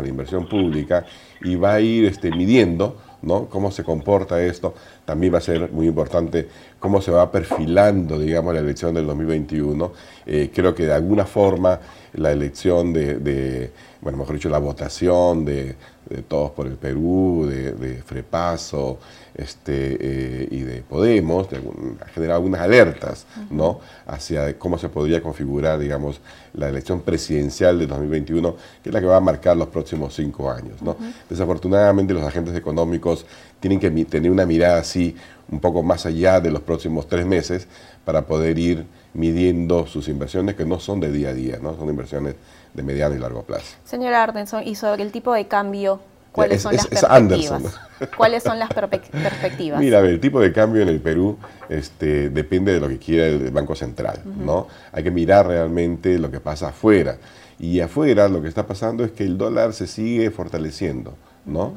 la 0.00 0.08
inversión 0.08 0.48
pública 0.48 1.04
y 1.42 1.56
va 1.56 1.74
a 1.74 1.80
ir 1.80 2.04
este, 2.04 2.30
midiendo 2.30 2.96
¿no? 3.22 3.46
cómo 3.46 3.72
se 3.72 3.82
comporta 3.82 4.40
esto. 4.40 4.72
También 5.04 5.34
va 5.34 5.38
a 5.38 5.40
ser 5.40 5.72
muy 5.72 5.88
importante 5.88 6.46
cómo 6.78 7.02
se 7.02 7.10
va 7.10 7.32
perfilando, 7.32 8.20
digamos, 8.20 8.54
la 8.54 8.60
elección 8.60 8.94
del 8.94 9.04
2021. 9.04 9.92
Eh, 10.26 10.52
creo 10.54 10.76
que 10.76 10.84
de 10.84 10.92
alguna 10.92 11.24
forma 11.24 11.80
la 12.12 12.30
elección 12.30 12.92
de, 12.92 13.72
bueno, 14.00 14.18
mejor 14.18 14.36
dicho, 14.36 14.48
la 14.48 14.58
votación 14.58 15.44
de, 15.44 15.74
Todos 16.28 16.50
por 16.50 16.66
el 16.66 16.74
Perú, 16.74 17.46
de, 17.48 18.02
Frepaso 18.04 18.98
este, 19.34 19.96
eh, 20.00 20.48
y 20.50 20.60
de 20.60 20.82
Podemos, 20.82 21.48
ha 22.00 22.08
generado 22.08 22.38
algunas 22.38 22.60
alertas, 22.60 23.26
¿no? 23.50 23.80
Hacia 24.06 24.58
cómo 24.58 24.76
se 24.76 24.88
podría 24.88 25.22
configurar, 25.22 25.78
digamos, 25.78 26.20
la 26.54 26.68
elección 26.68 27.00
presidencial 27.02 27.78
de 27.78 27.86
2021, 27.86 28.56
que 28.82 28.88
es 28.88 28.92
la 28.92 29.00
que 29.00 29.06
va 29.06 29.16
a 29.16 29.20
marcar 29.20 29.56
los 29.56 29.68
próximos 29.68 30.14
cinco 30.14 30.50
años, 30.50 30.82
¿no? 30.82 30.96
Desafortunadamente 31.28 32.12
los 32.12 32.24
agentes 32.24 32.56
económicos 32.56 33.24
tienen 33.60 33.78
que 33.78 33.90
tener 34.04 34.30
una 34.30 34.46
mirada 34.46 34.80
así 34.80 35.14
un 35.50 35.60
poco 35.60 35.82
más 35.82 36.06
allá 36.06 36.40
de 36.40 36.50
los 36.50 36.62
próximos 36.62 37.08
tres 37.08 37.26
meses 37.26 37.66
para 38.04 38.26
poder 38.26 38.58
ir 38.58 38.86
midiendo 39.14 39.86
sus 39.86 40.08
inversiones 40.08 40.54
que 40.54 40.64
no 40.64 40.78
son 40.78 41.00
de 41.00 41.10
día 41.10 41.30
a 41.30 41.34
día, 41.34 41.58
¿no? 41.60 41.76
son 41.76 41.88
inversiones 41.88 42.36
de 42.74 42.82
mediano 42.82 43.14
y 43.14 43.18
largo 43.18 43.42
plazo. 43.42 43.76
Señor 43.84 44.14
Ardenson, 44.14 44.66
y 44.66 44.74
sobre 44.74 45.02
el 45.02 45.12
tipo 45.12 45.32
de 45.32 45.46
cambio, 45.48 46.00
¿cuáles 46.32 46.62
son 46.62 46.76
las 46.76 46.86
perspectivas? 46.86 47.62
¿Cuáles 48.16 48.42
son 48.42 48.58
las 48.58 48.70
perspectivas? 48.72 49.80
Mira, 49.80 50.00
el 50.00 50.20
tipo 50.20 50.40
de 50.40 50.52
cambio 50.52 50.82
en 50.82 50.88
el 50.88 51.00
Perú 51.00 51.38
este, 51.68 52.30
depende 52.30 52.72
de 52.72 52.80
lo 52.80 52.88
que 52.88 52.98
quiera 52.98 53.26
el 53.26 53.50
Banco 53.50 53.74
Central, 53.74 54.20
¿no? 54.24 54.68
Hay 54.92 55.02
que 55.02 55.10
mirar 55.10 55.46
realmente 55.46 56.18
lo 56.18 56.30
que 56.30 56.40
pasa 56.40 56.68
afuera. 56.68 57.18
Y 57.58 57.80
afuera 57.80 58.28
lo 58.28 58.40
que 58.40 58.48
está 58.48 58.66
pasando 58.66 59.04
es 59.04 59.10
que 59.10 59.24
el 59.24 59.36
dólar 59.36 59.74
se 59.74 59.86
sigue 59.86 60.30
fortaleciendo, 60.30 61.14
¿no? 61.44 61.74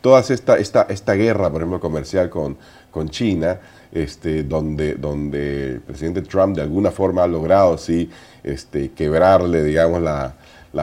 toda 0.00 0.20
esta, 0.20 0.56
esta, 0.56 0.82
esta 0.88 1.14
guerra, 1.14 1.50
por 1.50 1.62
ejemplo, 1.62 1.80
comercial 1.80 2.30
con, 2.30 2.56
con 2.92 3.08
China, 3.08 3.58
este, 3.92 4.42
donde, 4.42 4.94
donde 4.94 5.74
el 5.74 5.80
presidente 5.80 6.22
Trump 6.22 6.56
de 6.56 6.62
alguna 6.62 6.90
forma 6.90 7.22
ha 7.24 7.26
logrado 7.26 7.78
sí, 7.78 8.10
este, 8.42 8.90
quebrarle, 8.90 9.62
digamos, 9.64 10.02
la, 10.02 10.34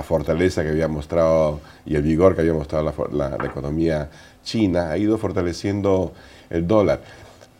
fortaleza 0.03 0.63
que 0.63 0.69
había 0.69 0.87
mostrado 0.87 1.59
y 1.85 1.95
el 1.95 2.01
vigor 2.01 2.33
que 2.33 2.41
había 2.41 2.53
mostrado 2.53 2.91
la, 3.11 3.37
economía 3.45 4.09
china, 4.43 4.89
ha 4.89 4.97
ido 4.97 5.19
fortaleciendo 5.19 6.13
el 6.49 6.65
dólar. 6.65 7.01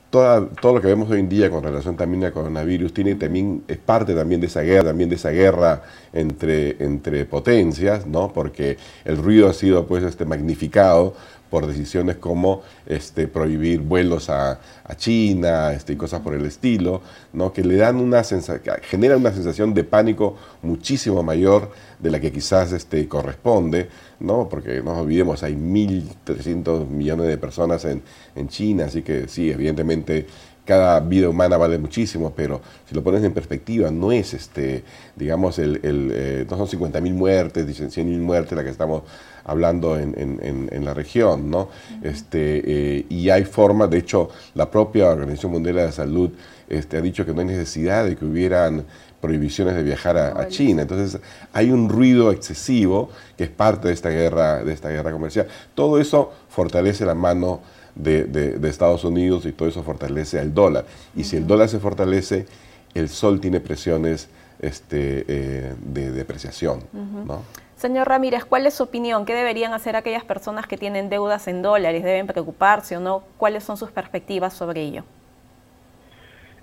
Todo 0.09 0.73
lo 0.73 0.81
que 0.81 0.87
vemos 0.87 1.09
hoy 1.11 1.19
en 1.19 1.29
día 1.29 1.49
con 1.51 1.63
relación 1.63 1.95
también 1.95 2.23
al 2.23 2.33
coronavirus 2.33 2.93
tiene 2.93 3.15
también, 3.15 3.63
es 3.67 3.77
parte 3.77 4.15
también 4.15 4.41
de 4.41 4.47
esa 4.47 4.61
guerra, 4.61 4.89
también 4.89 5.09
de 5.09 5.15
esa 5.15 5.29
guerra 5.29 5.83
entre, 6.11 6.83
entre 6.83 7.25
potencias, 7.25 8.05
¿no? 8.07 8.33
porque 8.33 8.77
el 9.05 9.17
ruido 9.17 9.47
ha 9.47 9.53
sido 9.53 9.85
pues 9.85 10.03
este, 10.03 10.25
magnificado 10.25 11.15
por 11.53 11.67
decisiones 11.67 12.15
como 12.15 12.63
este, 12.87 13.27
prohibir 13.27 13.79
vuelos 13.79 14.31
a, 14.31 14.59
China 14.97 15.71
este, 15.71 15.93
y 15.93 15.95
cosas 15.95 16.21
por 16.21 16.33
el 16.33 16.43
estilo, 16.47 17.01
¿no? 17.31 17.53
que 17.53 17.63
le 17.63 17.75
dan 17.75 17.97
una 17.97 18.23
sensación, 18.23 18.77
generan 18.81 19.19
una 19.19 19.31
sensación 19.31 19.71
de 19.75 19.83
pánico 19.83 20.35
muchísimo 20.63 21.21
mayor 21.21 21.71
de 21.99 22.09
la 22.09 22.19
que 22.19 22.31
quizás 22.31 22.71
este, 22.71 23.07
corresponde, 23.07 23.87
¿no? 24.19 24.49
porque 24.49 24.81
no 24.81 25.01
olvidemos, 25.01 25.43
hay 25.43 25.53
1.300 25.53 26.87
millones 26.87 27.27
de 27.27 27.37
personas 27.37 27.85
en, 27.85 28.01
en 28.35 28.47
China, 28.47 28.85
así 28.85 29.03
que 29.03 29.27
sí, 29.27 29.51
evidentemente 29.51 30.25
cada 30.65 30.99
vida 31.01 31.29
humana 31.29 31.57
vale 31.57 31.77
muchísimo, 31.77 32.33
pero 32.35 32.61
si 32.89 32.95
lo 32.95 33.03
pones 33.03 33.23
en 33.23 33.33
perspectiva, 33.33 33.91
no 33.91 34.11
es 34.11 34.33
este, 34.33 34.83
digamos, 35.15 35.59
el, 35.59 35.79
el 35.83 36.11
eh, 36.13 36.47
no 36.49 36.65
son 36.65 36.67
50.000 36.67 37.13
muertes, 37.13 37.67
100.000 37.67 38.17
muertes 38.19 38.57
la 38.57 38.63
que 38.63 38.71
estamos 38.71 39.03
hablando 39.45 39.97
en, 39.97 40.15
en, 40.17 40.69
en 40.71 40.85
la 40.85 40.93
región, 40.93 41.49
¿no? 41.49 41.69
este, 42.01 42.97
eh, 42.99 43.05
y 43.09 43.29
hay 43.29 43.45
formas, 43.45 43.89
de 43.89 43.97
hecho, 43.97 44.29
la 44.55 44.69
propia 44.69 45.09
Organización 45.09 45.51
Mundial 45.53 45.75
de 45.75 45.85
la 45.85 45.91
Salud 45.91 46.31
este, 46.69 46.97
ha 46.97 47.01
dicho 47.01 47.25
que 47.25 47.33
no 47.33 47.41
hay 47.41 47.47
necesidad 47.47 48.05
de 48.05 48.15
que 48.15 48.25
hubieran 48.25 48.85
prohibiciones 49.21 49.75
de 49.75 49.83
viajar 49.83 50.17
a, 50.17 50.47
China. 50.49 50.81
Entonces 50.81 51.21
hay 51.53 51.71
un 51.71 51.87
ruido 51.87 52.31
excesivo 52.31 53.09
que 53.37 53.45
es 53.45 53.49
parte 53.49 53.87
de 53.87 53.93
esta 53.93 54.09
guerra, 54.09 54.63
de 54.65 54.73
esta 54.73 54.89
guerra 54.89 55.13
comercial. 55.13 55.47
Todo 55.75 55.97
eso 55.97 56.33
fortalece 56.49 57.05
la 57.05 57.15
mano 57.15 57.61
de, 57.95 58.25
de, 58.25 58.69
Estados 58.69 59.05
Unidos 59.05 59.45
y 59.45 59.53
todo 59.53 59.69
eso 59.69 59.81
fortalece 59.81 60.39
al 60.39 60.53
dólar. 60.53 60.85
Y 61.15 61.23
si 61.23 61.37
el 61.37 61.47
dólar 61.47 61.69
se 61.69 61.79
fortalece, 61.79 62.47
el 62.93 63.07
sol 63.07 63.39
tiene 63.39 63.61
presiones 63.61 64.27
este, 64.59 65.23
eh, 65.27 65.73
de 65.79 66.11
depreciación. 66.11 66.83
¿no? 67.25 67.43
Señor 67.83 68.07
Ramírez, 68.07 68.45
¿cuál 68.45 68.65
es 68.65 68.75
su 68.75 68.83
opinión? 68.83 69.25
¿Qué 69.25 69.35
deberían 69.35 69.73
hacer 69.73 69.97
aquellas 69.97 70.23
personas 70.23 70.67
que 70.67 70.77
tienen 70.77 71.09
deudas 71.09 71.49
en 71.49 71.61
dólares? 71.61 72.01
¿Deben 72.01 72.27
preocuparse 72.27 72.95
o 72.95 73.01
no? 73.01 73.23
¿Cuáles 73.35 73.65
son 73.65 73.75
sus 73.75 73.91
perspectivas 73.91 74.53
sobre 74.53 74.83
ello? 74.83 75.03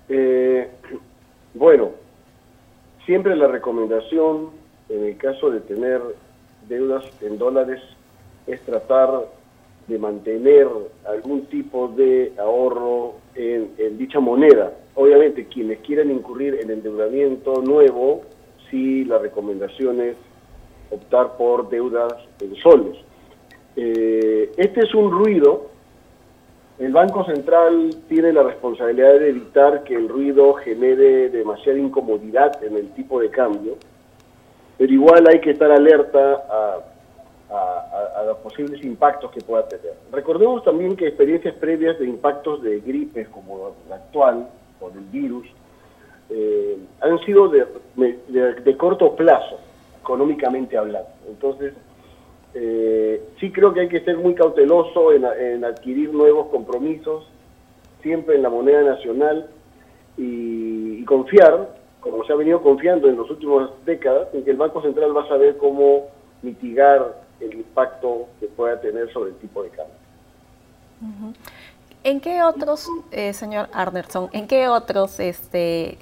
Eh, 0.09 0.67
bueno, 1.53 1.91
siempre 3.05 3.35
la 3.35 3.47
recomendación 3.47 4.49
en 4.89 5.05
el 5.05 5.17
caso 5.17 5.51
de 5.51 5.59
tener 5.59 6.01
deudas 6.67 7.05
en 7.21 7.37
dólares 7.37 7.79
es 8.47 8.59
tratar 8.61 9.27
de 9.87 9.99
mantener 9.99 10.67
algún 11.07 11.45
tipo 11.45 11.89
de 11.89 12.33
ahorro 12.39 13.17
en, 13.35 13.69
en 13.77 13.95
dicha 13.99 14.19
moneda. 14.19 14.73
Obviamente, 14.95 15.45
quienes 15.45 15.81
quieran 15.81 16.09
incurrir 16.09 16.55
en 16.55 16.71
endeudamiento 16.71 17.61
nuevo, 17.61 18.23
sí 18.71 19.05
la 19.05 19.19
recomendación 19.19 20.01
es 20.01 20.15
optar 20.91 21.37
por 21.37 21.69
deudas 21.69 22.13
en 22.39 22.55
soles. 22.57 22.97
Eh, 23.75 24.51
este 24.57 24.81
es 24.81 24.93
un 24.93 25.11
ruido. 25.11 25.69
El 26.79 26.91
Banco 26.93 27.25
Central 27.25 27.95
tiene 28.07 28.33
la 28.33 28.43
responsabilidad 28.43 29.19
de 29.19 29.29
evitar 29.29 29.83
que 29.83 29.95
el 29.95 30.09
ruido 30.09 30.53
genere 30.55 31.29
demasiada 31.29 31.77
incomodidad 31.79 32.63
en 32.63 32.75
el 32.75 32.91
tipo 32.93 33.19
de 33.19 33.29
cambio, 33.29 33.75
pero 34.77 34.91
igual 34.91 35.27
hay 35.27 35.39
que 35.39 35.51
estar 35.51 35.71
alerta 35.71 36.43
a, 36.49 36.87
los 38.25 38.37
posibles 38.37 38.83
impactos 38.83 39.31
que 39.31 39.41
pueda 39.41 39.67
tener. 39.67 39.93
Recordemos 40.11 40.63
también 40.63 40.95
que 40.95 41.07
experiencias 41.07 41.55
previas 41.55 41.99
de 41.99 42.05
impactos 42.05 42.61
de 42.61 42.79
gripes 42.79 43.27
como 43.29 43.75
la 43.89 43.95
actual, 43.95 44.47
o 44.79 44.89
del 44.89 45.03
virus, 45.05 45.47
eh, 46.29 46.77
han 47.01 47.19
sido 47.25 47.49
de, 47.49 48.77
corto 48.77 49.15
plazo, 49.15 49.59
económicamente 50.01 50.77
hablando. 50.77 51.09
Entonces, 51.27 51.73
eh, 52.53 53.21
sí 53.39 53.51
creo 53.51 53.73
que 53.73 53.81
hay 53.81 53.89
que 53.89 54.01
ser 54.01 54.17
muy 54.17 54.35
cauteloso 54.35 55.13
en, 55.13 55.63
adquirir 55.63 56.13
nuevos 56.13 56.47
compromisos, 56.47 57.25
siempre 58.01 58.35
en 58.35 58.41
la 58.41 58.49
moneda 58.49 58.81
nacional, 58.81 59.47
y, 60.17 61.03
confiar, 61.05 61.75
como 61.99 62.23
se 62.25 62.31
ha 62.31 62.35
venido 62.35 62.61
confiando 62.61 63.09
en 63.09 63.17
las 63.17 63.29
últimas 63.29 63.69
décadas, 63.85 64.29
en 64.33 64.43
que 64.43 64.51
el 64.51 64.57
Banco 64.57 64.81
Central 64.81 65.15
va 65.15 65.23
a 65.23 65.27
saber 65.27 65.57
cómo 65.57 66.07
mitigar 66.41 67.21
el 67.39 67.53
impacto 67.53 68.27
que 68.39 68.47
pueda 68.47 68.79
tener 68.79 69.11
sobre 69.11 69.31
el 69.31 69.35
tipo 69.37 69.63
de 69.63 69.69
cambio. 69.69 69.95
¿En 72.03 72.19
qué 72.19 72.43
otros, 72.43 72.87
eh, 73.11 73.33
señor 73.33 73.67
Arnerson, 73.73 74.29
en 74.31 74.47
qué 74.47 74.67
otros 74.67 75.19
este, 75.19 75.97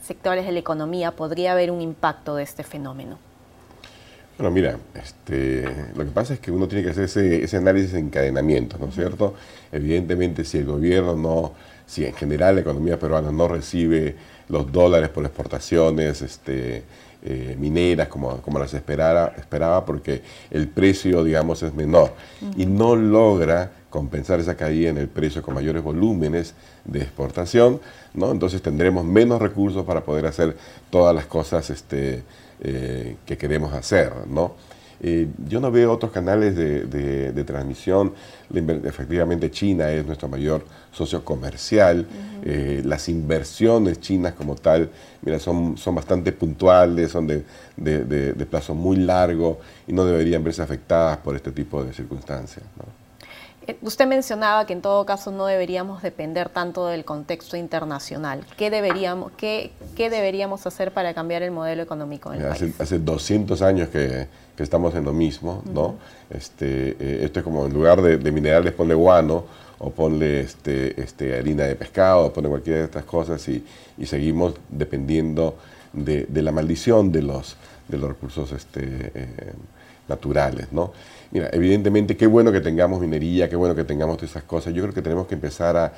sectores 0.00 0.46
de 0.46 0.52
la 0.52 0.58
economía 0.58 1.10
podría 1.10 1.52
haber 1.52 1.70
un 1.70 1.80
impacto 1.82 2.36
de 2.36 2.44
este 2.44 2.62
fenómeno? 2.62 3.18
Bueno, 4.38 4.50
mira, 4.50 4.76
este, 4.94 5.64
lo 5.94 6.04
que 6.04 6.10
pasa 6.10 6.34
es 6.34 6.40
que 6.40 6.50
uno 6.50 6.68
tiene 6.68 6.84
que 6.84 6.90
hacer 6.90 7.04
ese, 7.04 7.42
ese 7.42 7.56
análisis 7.56 7.92
de 7.92 8.00
encadenamiento, 8.00 8.76
¿no 8.78 8.88
es 8.88 8.94
cierto? 8.94 9.34
Evidentemente, 9.72 10.44
si 10.44 10.58
el 10.58 10.66
gobierno 10.66 11.16
no, 11.16 11.52
si 11.86 12.04
en 12.04 12.12
general 12.12 12.56
la 12.56 12.60
economía 12.60 12.98
peruana 12.98 13.32
no 13.32 13.48
recibe 13.48 14.14
los 14.48 14.70
dólares 14.70 15.08
por 15.08 15.24
exportaciones, 15.24 16.20
este, 16.20 16.82
eh, 17.22 17.56
mineras 17.58 18.08
como, 18.08 18.42
como 18.42 18.58
las 18.58 18.74
esperara, 18.74 19.34
esperaba 19.38 19.86
porque 19.86 20.22
el 20.50 20.68
precio, 20.68 21.24
digamos, 21.24 21.62
es 21.62 21.72
menor 21.72 22.12
y 22.56 22.66
no 22.66 22.94
logra 22.94 23.72
compensar 23.88 24.38
esa 24.38 24.54
caída 24.54 24.90
en 24.90 24.98
el 24.98 25.08
precio 25.08 25.42
con 25.42 25.54
mayores 25.54 25.82
volúmenes 25.82 26.52
de 26.84 27.00
exportación, 27.00 27.80
¿no? 28.12 28.30
Entonces 28.30 28.60
tendremos 28.60 29.04
menos 29.04 29.40
recursos 29.40 29.84
para 29.86 30.02
poder 30.02 30.26
hacer 30.26 30.56
todas 30.90 31.14
las 31.14 31.24
cosas 31.24 31.70
este, 31.70 32.22
eh, 32.60 33.16
que 33.26 33.36
queremos 33.36 33.72
hacer, 33.72 34.12
¿no? 34.28 34.54
Eh, 35.00 35.28
yo 35.46 35.60
no 35.60 35.70
veo 35.70 35.92
otros 35.92 36.10
canales 36.10 36.56
de, 36.56 37.44
transmisión. 37.44 38.14
Efectivamente, 38.84 39.50
China 39.50 39.90
es 39.90 40.06
nuestro 40.06 40.28
mayor 40.28 40.64
socio 40.90 41.24
comercial. 41.24 42.06
Eh, 42.44 42.82
las 42.84 43.08
inversiones 43.08 44.00
chinas 44.00 44.34
como 44.34 44.54
tal, 44.54 44.90
mira, 45.22 45.38
son, 45.38 45.76
son 45.76 45.94
bastante 45.94 46.32
puntuales, 46.32 47.10
son 47.10 47.26
de, 47.26 47.44
de, 47.76 48.46
plazo 48.46 48.74
muy 48.74 48.96
largo 48.96 49.58
y 49.86 49.92
no 49.92 50.04
deberían 50.04 50.42
verse 50.42 50.62
afectadas 50.62 51.18
por 51.18 51.36
este 51.36 51.52
tipo 51.52 51.84
de 51.84 51.92
circunstancias. 51.92 52.64
Usted 53.82 54.06
mencionaba 54.06 54.66
que 54.66 54.72
en 54.72 54.82
todo 54.82 55.04
caso 55.06 55.30
no 55.30 55.46
deberíamos 55.46 56.02
depender 56.02 56.48
tanto 56.48 56.86
del 56.86 57.04
contexto 57.04 57.56
internacional. 57.56 58.44
¿Qué 58.56 58.70
deberíamos, 58.70 59.32
qué, 59.36 59.72
qué 59.96 60.10
deberíamos 60.10 60.66
hacer 60.66 60.92
para 60.92 61.14
cambiar 61.14 61.42
el 61.42 61.50
modelo 61.50 61.82
económico 61.82 62.30
del 62.30 62.46
hace, 62.46 62.66
país? 62.66 62.80
Hace 62.80 62.98
200 62.98 63.62
años 63.62 63.88
que, 63.88 64.28
que 64.56 64.62
estamos 64.62 64.94
en 64.94 65.04
lo 65.04 65.12
mismo, 65.12 65.62
¿no? 65.72 65.96
este, 66.30 66.96
eh, 66.98 67.24
esto 67.24 67.40
es 67.40 67.44
como 67.44 67.66
en 67.66 67.72
lugar 67.72 68.00
de, 68.02 68.32
minerales 68.32 68.72
ponle 68.72 68.94
guano 68.94 69.44
o 69.78 69.90
ponle 69.90 70.40
este, 70.40 71.00
este, 71.00 71.38
harina 71.38 71.64
de 71.64 71.76
pescado 71.76 72.26
o 72.26 72.32
ponle 72.32 72.48
cualquiera 72.48 72.80
de 72.80 72.84
estas 72.86 73.04
cosas 73.04 73.46
y, 73.48 73.64
y 73.98 74.06
seguimos 74.06 74.54
dependiendo 74.68 75.56
de, 75.92 76.24
de, 76.24 76.42
la 76.42 76.52
maldición 76.52 77.12
de 77.12 77.22
los, 77.22 77.56
de 77.88 77.98
los 77.98 78.08
recursos 78.08 78.52
este, 78.52 79.12
eh, 79.14 79.52
naturales, 80.08 80.72
¿no? 80.72 80.92
Mira, 81.30 81.50
evidentemente 81.52 82.16
qué 82.16 82.26
bueno 82.26 82.52
que 82.52 82.60
tengamos 82.60 83.00
minería, 83.00 83.48
qué 83.48 83.56
bueno 83.56 83.74
que 83.74 83.84
tengamos 83.84 84.16
todas 84.16 84.30
esas 84.30 84.44
cosas. 84.44 84.72
Yo 84.74 84.82
creo 84.82 84.94
que 84.94 85.02
tenemos 85.02 85.26
que 85.26 85.34
empezar 85.34 85.76
a, 85.76 85.92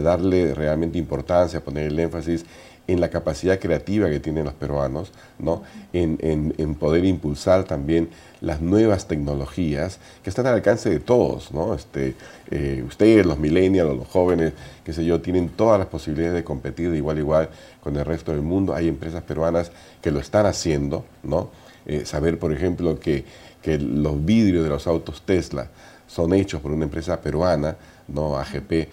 darle 0.00 0.54
realmente 0.54 0.98
importancia, 0.98 1.60
a 1.60 1.62
poner 1.62 1.86
el 1.86 1.98
énfasis 1.98 2.44
en 2.86 3.00
la 3.00 3.08
capacidad 3.08 3.58
creativa 3.58 4.10
que 4.10 4.20
tienen 4.20 4.44
los 4.44 4.52
peruanos, 4.54 5.12
¿no? 5.38 5.62
En, 5.92 6.74
poder 6.74 7.04
impulsar 7.04 7.64
también 7.64 8.10
las 8.40 8.60
nuevas 8.60 9.06
tecnologías 9.06 10.00
que 10.22 10.28
están 10.28 10.46
al 10.46 10.54
alcance 10.54 10.90
de 10.90 11.00
todos. 11.00 11.52
¿no? 11.52 11.74
Este, 11.74 12.14
eh, 12.50 12.84
ustedes, 12.86 13.24
los 13.24 13.38
millennials, 13.38 13.96
los 13.96 14.08
jóvenes, 14.08 14.52
qué 14.84 14.92
sé 14.92 15.04
yo, 15.04 15.20
tienen 15.22 15.48
todas 15.50 15.78
las 15.78 15.88
posibilidades 15.88 16.34
de 16.34 16.44
competir 16.44 16.90
de 16.90 16.98
igual 16.98 17.16
a 17.16 17.20
igual 17.20 17.48
con 17.80 17.96
el 17.96 18.04
resto 18.04 18.32
del 18.32 18.42
mundo. 18.42 18.74
Hay 18.74 18.88
empresas 18.88 19.22
peruanas 19.22 19.70
que 20.02 20.10
lo 20.10 20.20
están 20.20 20.44
haciendo. 20.44 21.06
¿no? 21.22 21.48
Eh, 21.86 22.04
saber, 22.06 22.38
por 22.38 22.52
ejemplo, 22.52 22.98
que 22.98 23.24
que 23.64 23.78
los 23.78 24.22
vidrios 24.22 24.62
de 24.62 24.68
los 24.68 24.86
autos 24.86 25.22
Tesla 25.22 25.66
son 26.06 26.34
hechos 26.34 26.60
por 26.60 26.70
una 26.70 26.84
empresa 26.84 27.18
peruana, 27.18 27.74
no 28.08 28.36
AGP 28.36 28.72
eh, 28.72 28.88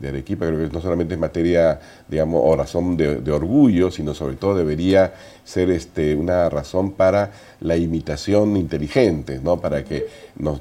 de, 0.00 0.08
Arequipa, 0.08 0.46
creo 0.46 0.68
que 0.68 0.74
no 0.74 0.80
solamente 0.80 1.14
es 1.14 1.20
materia, 1.20 1.78
digamos, 2.08 2.42
o 2.44 2.56
razón 2.56 2.96
de, 2.96 3.30
orgullo, 3.30 3.92
sino 3.92 4.12
sobre 4.12 4.34
todo 4.34 4.56
debería 4.56 5.14
ser 5.44 5.70
este, 5.70 6.16
una 6.16 6.48
razón 6.48 6.90
para 6.92 7.30
la 7.60 7.76
imitación 7.76 8.56
inteligente, 8.56 9.40
¿no? 9.40 9.60
para 9.60 9.84
que 9.84 10.08
nos, 10.36 10.60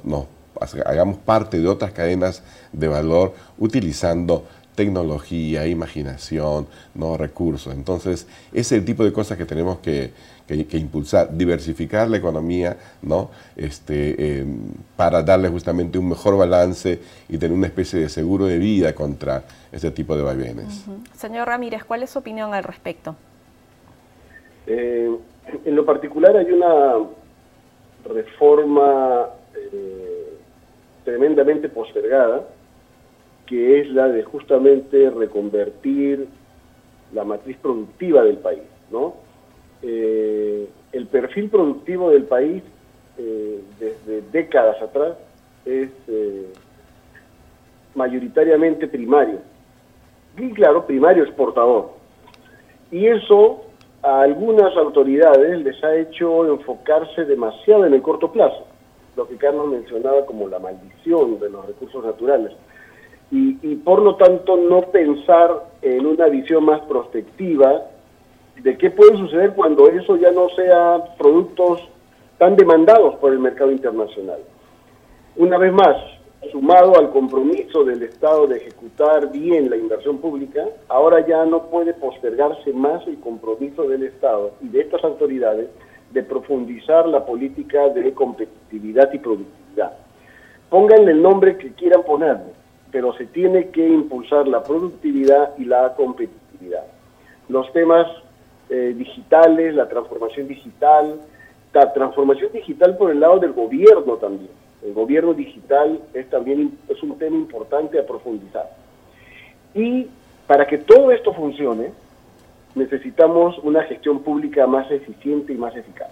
hagamos 0.85 1.17
parte 1.17 1.59
de 1.59 1.67
otras 1.67 1.91
cadenas 1.91 2.43
de 2.71 2.87
valor 2.87 3.33
utilizando 3.57 4.45
tecnología, 4.75 5.67
imaginación, 5.67 6.67
no 6.95 7.17
recursos. 7.17 7.73
Entonces, 7.73 8.27
ese 8.51 8.59
es 8.59 8.71
el 8.71 8.85
tipo 8.85 9.03
de 9.03 9.13
cosas 9.13 9.37
que 9.37 9.45
tenemos 9.45 9.79
que, 9.79 10.11
que, 10.47 10.77
impulsar, 10.77 11.35
diversificar 11.35 12.09
la 12.09 12.17
economía, 12.17 12.77
¿no? 13.01 13.29
Este, 13.55 14.39
em, 14.39 14.59
para 14.95 15.23
darle 15.23 15.49
justamente 15.49 15.97
un 15.97 16.09
mejor 16.09 16.37
balance 16.37 16.99
y 17.29 17.37
tener 17.37 17.55
una 17.57 17.67
especie 17.67 17.99
de 17.99 18.09
seguro 18.09 18.45
de 18.45 18.57
vida 18.57 18.93
contra 18.93 19.43
ese 19.71 19.91
tipo 19.91 20.15
de 20.15 20.23
vaivenes. 20.23 20.85
Señor 21.15 21.47
Ramírez, 21.47 21.83
¿cuál 21.83 22.03
es 22.03 22.09
su 22.09 22.19
opinión 22.19 22.53
al 22.53 22.63
respecto? 22.63 23.15
Eh, 24.67 25.09
en 25.65 25.75
lo 25.75 25.85
particular 25.85 26.35
hay 26.37 26.51
una 26.51 26.95
reforma 28.05 29.27
eh, 29.55 30.33
tremendamente 31.03 31.69
postergada, 31.69 32.43
que 33.45 33.81
es 33.81 33.89
la 33.89 34.07
de 34.07 34.23
justamente 34.23 35.09
reconvertir 35.09 36.27
la 37.13 37.23
matriz 37.23 37.57
productiva 37.57 38.23
del 38.23 38.37
país, 38.37 38.63
¿no? 38.91 39.15
Eh, 39.81 40.67
el 40.93 41.07
perfil 41.07 41.49
productivo 41.49 42.09
del 42.11 42.23
país 42.23 42.63
eh, 43.17 43.61
desde 43.79 44.21
décadas 44.31 44.81
atrás 44.81 45.17
es 45.65 45.89
eh, 46.07 46.53
mayoritariamente 47.95 48.87
primario. 48.87 49.39
Y 50.37 50.51
claro, 50.51 50.85
primario 50.85 51.23
exportador. 51.23 51.91
Y 52.91 53.07
eso 53.07 53.65
a 54.01 54.21
algunas 54.21 54.75
autoridades 54.77 55.63
les 55.63 55.83
ha 55.83 55.95
hecho 55.95 56.45
enfocarse 56.45 57.25
demasiado 57.25 57.85
en 57.85 57.93
el 57.93 58.01
corto 58.01 58.31
plazo, 58.31 58.65
lo 59.15 59.27
que 59.27 59.37
Carlos 59.37 59.67
mencionaba 59.67 60.25
como 60.25 60.47
la 60.47 60.59
maldición 60.59 61.39
de 61.39 61.49
los 61.49 61.65
recursos 61.65 62.03
naturales. 62.03 62.51
Y, 63.33 63.57
y 63.63 63.75
por 63.77 63.99
lo 64.01 64.15
tanto 64.15 64.55
no 64.57 64.83
pensar 64.91 65.65
en 65.81 66.05
una 66.05 66.27
visión 66.27 66.65
más 66.65 66.81
prospectiva 66.81 67.81
de 68.61 68.77
qué 68.77 68.91
puede 68.91 69.17
suceder 69.17 69.53
cuando 69.55 69.89
eso 69.89 70.15
ya 70.17 70.31
no 70.31 70.49
sea 70.49 71.15
productos 71.17 71.81
tan 72.37 72.55
demandados 72.55 73.15
por 73.15 73.33
el 73.33 73.39
mercado 73.39 73.71
internacional. 73.71 74.39
Una 75.35 75.57
vez 75.57 75.73
más, 75.73 75.97
sumado 76.51 76.97
al 76.99 77.09
compromiso 77.09 77.83
del 77.83 78.03
Estado 78.03 78.47
de 78.47 78.57
ejecutar 78.57 79.31
bien 79.31 79.69
la 79.69 79.77
inversión 79.77 80.19
pública, 80.19 80.65
ahora 80.87 81.25
ya 81.25 81.45
no 81.45 81.63
puede 81.63 81.93
postergarse 81.93 82.71
más 82.73 83.05
el 83.07 83.19
compromiso 83.19 83.87
del 83.87 84.03
Estado 84.03 84.51
y 84.61 84.67
de 84.67 84.81
estas 84.81 85.03
autoridades 85.03 85.69
de 86.11 86.23
profundizar 86.23 87.07
la 87.07 87.25
política 87.25 87.89
de 87.89 88.13
competitividad 88.13 89.11
y 89.13 89.19
productividad. 89.19 89.93
Pónganle 90.69 91.11
el 91.11 91.21
nombre 91.21 91.57
que 91.57 91.73
quieran 91.73 92.03
ponerle, 92.03 92.51
pero 92.93 93.11
se 93.17 93.25
tiene 93.25 93.69
que 93.69 93.85
impulsar 93.85 94.47
la 94.47 94.63
productividad 94.63 95.57
y 95.57 95.65
la 95.65 95.95
competitividad. 95.95 96.85
Los 97.49 97.73
temas 97.73 98.05
eh, 98.69 98.93
digitales, 98.95 99.73
la 99.73 99.89
transformación 99.89 100.47
digital, 100.47 101.19
la 101.73 101.91
transformación 101.91 102.51
digital 102.53 102.95
por 102.95 103.09
el 103.09 103.19
lado 103.19 103.39
del 103.39 103.51
gobierno 103.51 104.13
también. 104.17 104.51
El 104.83 104.93
gobierno 104.93 105.33
digital 105.33 105.99
es 106.13 106.29
también 106.29 106.77
es 106.87 107.01
un 107.01 107.17
tema 107.17 107.35
importante 107.35 107.99
a 107.99 108.05
profundizar. 108.05 108.69
Y 109.73 110.07
para 110.45 110.67
que 110.67 110.77
todo 110.77 111.11
esto 111.11 111.33
funcione, 111.33 111.91
necesitamos 112.75 113.57
una 113.63 113.81
gestión 113.83 114.19
pública 114.19 114.67
más 114.67 114.89
eficiente 114.91 115.51
y 115.51 115.57
más 115.57 115.75
eficaz. 115.75 116.11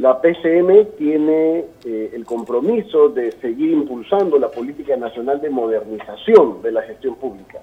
La 0.00 0.20
PCM 0.20 0.96
tiene 0.96 1.64
eh, 1.84 2.10
el 2.14 2.24
compromiso 2.24 3.10
de 3.10 3.32
seguir 3.32 3.70
impulsando 3.70 4.38
la 4.38 4.48
política 4.48 4.96
nacional 4.96 5.40
de 5.40 5.50
modernización 5.50 6.62
de 6.62 6.72
la 6.72 6.82
gestión 6.82 7.14
pública 7.16 7.60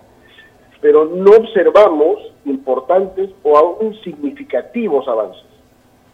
pero 0.82 1.06
no 1.06 1.32
observamos 1.32 2.20
importantes 2.46 3.30
o 3.44 3.58
aún 3.58 3.96
significativos 4.04 5.08
avances 5.08 5.44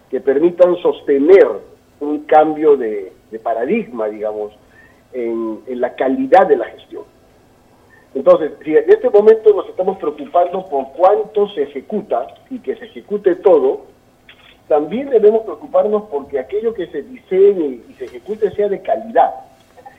que 0.09 0.21
permitan 0.21 0.75
sostener 0.77 1.47
un 1.99 2.19
cambio 2.19 2.77
de, 2.77 3.11
paradigma, 3.41 4.07
digamos, 4.07 4.53
en, 5.11 5.59
la 5.67 5.95
calidad 5.95 6.47
de 6.47 6.55
la 6.55 6.65
gestión. 6.65 7.03
Entonces, 8.13 8.51
si 8.63 8.77
en 8.77 8.89
este 8.89 9.09
momento 9.09 9.51
nos 9.55 9.67
estamos 9.69 9.97
preocupando 9.97 10.67
por 10.69 10.91
cuánto 10.95 11.49
se 11.49 11.63
ejecuta 11.63 12.27
y 12.51 12.59
que 12.59 12.75
se 12.75 12.85
ejecute 12.85 13.35
todo, 13.37 13.85
también 14.67 15.09
debemos 15.09 15.43
preocuparnos 15.43 16.03
porque 16.09 16.39
aquello 16.39 16.73
que 16.73 16.87
se 16.87 17.01
diseñe 17.01 17.81
y 17.89 17.93
se 17.97 18.05
ejecute 18.05 18.51
sea 18.51 18.69
de 18.69 18.81
calidad. 18.81 19.31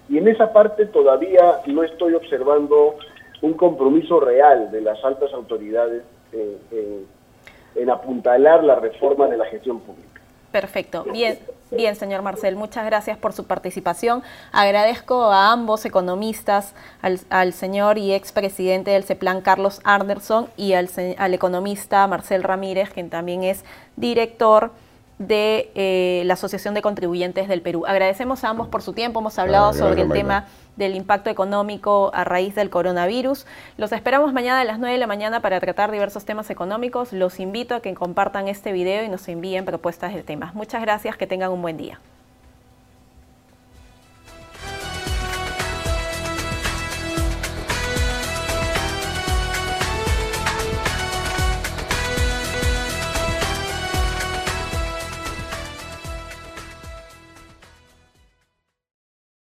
Y 0.09 0.18
en 0.18 0.29
esa 0.29 0.53
parte 0.53 0.87
todavía 0.87 1.61
no 1.66 1.83
estoy 1.83 2.14
observando 2.14 2.96
un 3.42 3.55
compromiso 3.55 4.20
real 4.20 4.70
de 4.70 4.81
las 4.81 5.03
altas 5.05 5.33
autoridades 5.33 6.03
en, 6.33 7.90
apuntalar 7.90 8.64
la 8.64 8.77
reforma 8.77 9.27
de 9.27 9.37
la 9.37 9.44
gestión 9.46 9.81
pública. 9.81 10.13
Perfecto. 10.55 11.03
Bien, 11.12 11.37
bien, 11.73 11.97
señor 11.97 12.23
Marcel, 12.23 12.55
muchas 12.55 12.87
gracias 12.87 13.19
por 13.19 13.33
su 13.33 13.45
participación. 13.45 14.23
Agradezco 14.53 15.33
a 15.33 15.51
ambos 15.51 15.85
economistas, 15.85 16.75
al, 17.03 17.53
señor 17.53 17.99
y 17.99 18.12
expresidente 18.12 18.93
del 18.93 19.03
CEPLAN, 19.03 19.40
Carlos 19.40 19.81
Anderson, 19.83 20.47
y 20.57 20.75
al, 20.75 20.88
al 21.19 21.35
economista 21.35 22.07
Marcel 22.07 22.45
Ramírez, 22.45 22.90
quien 22.90 23.11
también 23.11 23.43
es 23.43 23.64
director 23.97 24.71
de 25.19 25.73
eh, 25.75 26.23
la 26.25 26.35
Asociación 26.35 26.73
de 26.75 26.83
Contribuyentes 26.83 27.49
del 27.49 27.61
Perú. 27.61 27.85
Agradecemos 27.85 28.45
a 28.45 28.51
ambos 28.51 28.69
por 28.69 28.83
su 28.83 28.93
tiempo, 28.93 29.19
hemos 29.19 29.37
hablado 29.40 29.71
ah, 29.71 29.75
sobre 29.75 30.03
el 30.03 30.12
tema 30.12 30.47
del 30.77 30.97
impacto 30.97 31.31
económico 31.31 32.11
a 32.15 32.25
raíz 32.25 32.55
del 32.55 32.71
coronavirus. 32.71 33.47
Los 33.77 33.93
esperamos 33.93 34.33
mañana 34.33 34.61
a 34.61 34.65
las 34.65 34.79
9 34.79 34.95
de 34.95 34.99
la 34.99 35.07
mañana 35.07 35.41
para 35.41 35.61
tratar 35.61 35.91
diversos 35.91 36.25
temas 36.25 36.51
económicos. 36.51 37.13
Los 37.13 37.41
invito 37.41 37.75
a 37.75 37.81
que 37.81 37.95
compartan 37.95 38.49
este 38.49 38.73
video 38.73 39.05
y 39.05 39.09
nos 39.09 39.29
envíen 39.29 39.65
propuestas 39.65 40.15
de 40.15 40.23
temas. 40.23 40.55
Muchas 40.55 40.83
gracias, 40.83 41.17
que 41.17 41.27
tengan 41.27 41.51
un 41.51 41.63
buen 41.63 41.77
día. 41.77 42.01